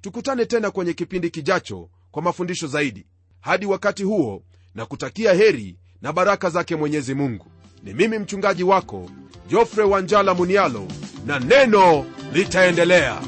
Tukutane 0.01 0.47
tena 0.47 0.71
kwenye 0.71 0.93
kipindi 0.93 1.31
kijacho 1.31 1.89
kwa 2.11 2.23
mafundisho 2.23 2.67
zaidi 2.67 3.07
hadi 3.45 3.67
wakati 3.67 4.03
huo 4.03 4.43
na 4.75 4.87
kutakia 4.87 5.33
heri 5.35 5.77
na 6.03 6.13
baraka 6.13 6.51
zake 6.51 6.77
mwenyezi 6.77 7.15
mungu. 7.15 7.47
Ni 7.83 7.95
mimi 7.95 8.19
mchungaji 8.19 8.63
wako 8.65 9.11
jofre 9.49 9.85
wanjala 9.85 10.35
munialo 10.35 10.87
na 11.27 11.39
neno 11.41 12.05
litaendelea. 12.33 13.21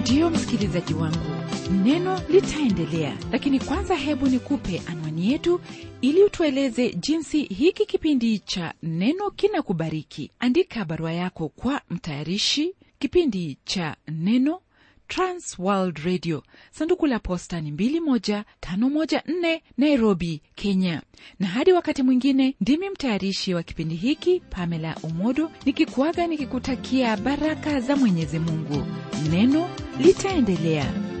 Ndiyo 0.00 0.30
msikilizaji 0.30 0.94
wangu 0.94 1.36
neno 1.84 2.20
litaendelea. 2.28 3.16
Lakini 3.32 3.60
kwanza 3.60 3.94
hebu 3.94 4.26
nikupe 4.26 4.82
anwani 5.16 5.32
yetu 5.32 5.60
ili 6.00 6.24
utueleze 6.24 6.92
jinsi 6.92 7.42
hiki 7.42 7.86
kipindi 7.86 8.38
cha 8.38 8.74
neno 8.82 9.30
kinakubariki. 9.30 10.30
Andika 10.38 10.84
barua 10.84 11.12
yako 11.12 11.48
kwa 11.48 11.80
mtayarishi 11.90 12.74
kipindi 12.98 13.58
cha 13.64 13.96
neno 14.08 14.60
transworld 15.08 15.98
radio. 15.98 16.42
Sanduku 16.70 17.06
la 17.06 17.18
posta 17.18 17.60
ni 17.60 17.70
21514 17.70 19.60
nairobi 19.78 20.42
kenya. 20.54 21.02
Na 21.40 21.46
hadi 21.46 21.72
wakati 21.72 22.02
mwingine 22.02 22.54
ndimi 22.60 22.90
mtayarishi 22.90 23.54
wa 23.54 23.62
kipindi 23.62 23.94
hiki 23.94 24.40
pamela 24.50 24.96
umodo 25.02 25.50
nikikuaga 25.64 26.26
nikikutakia 26.26 27.16
baraka 27.16 27.80
za 27.80 27.96
mwenyezi 27.96 28.38
mungu. 28.38 28.86
Neno 29.30 29.68
litaendelea 30.00 31.15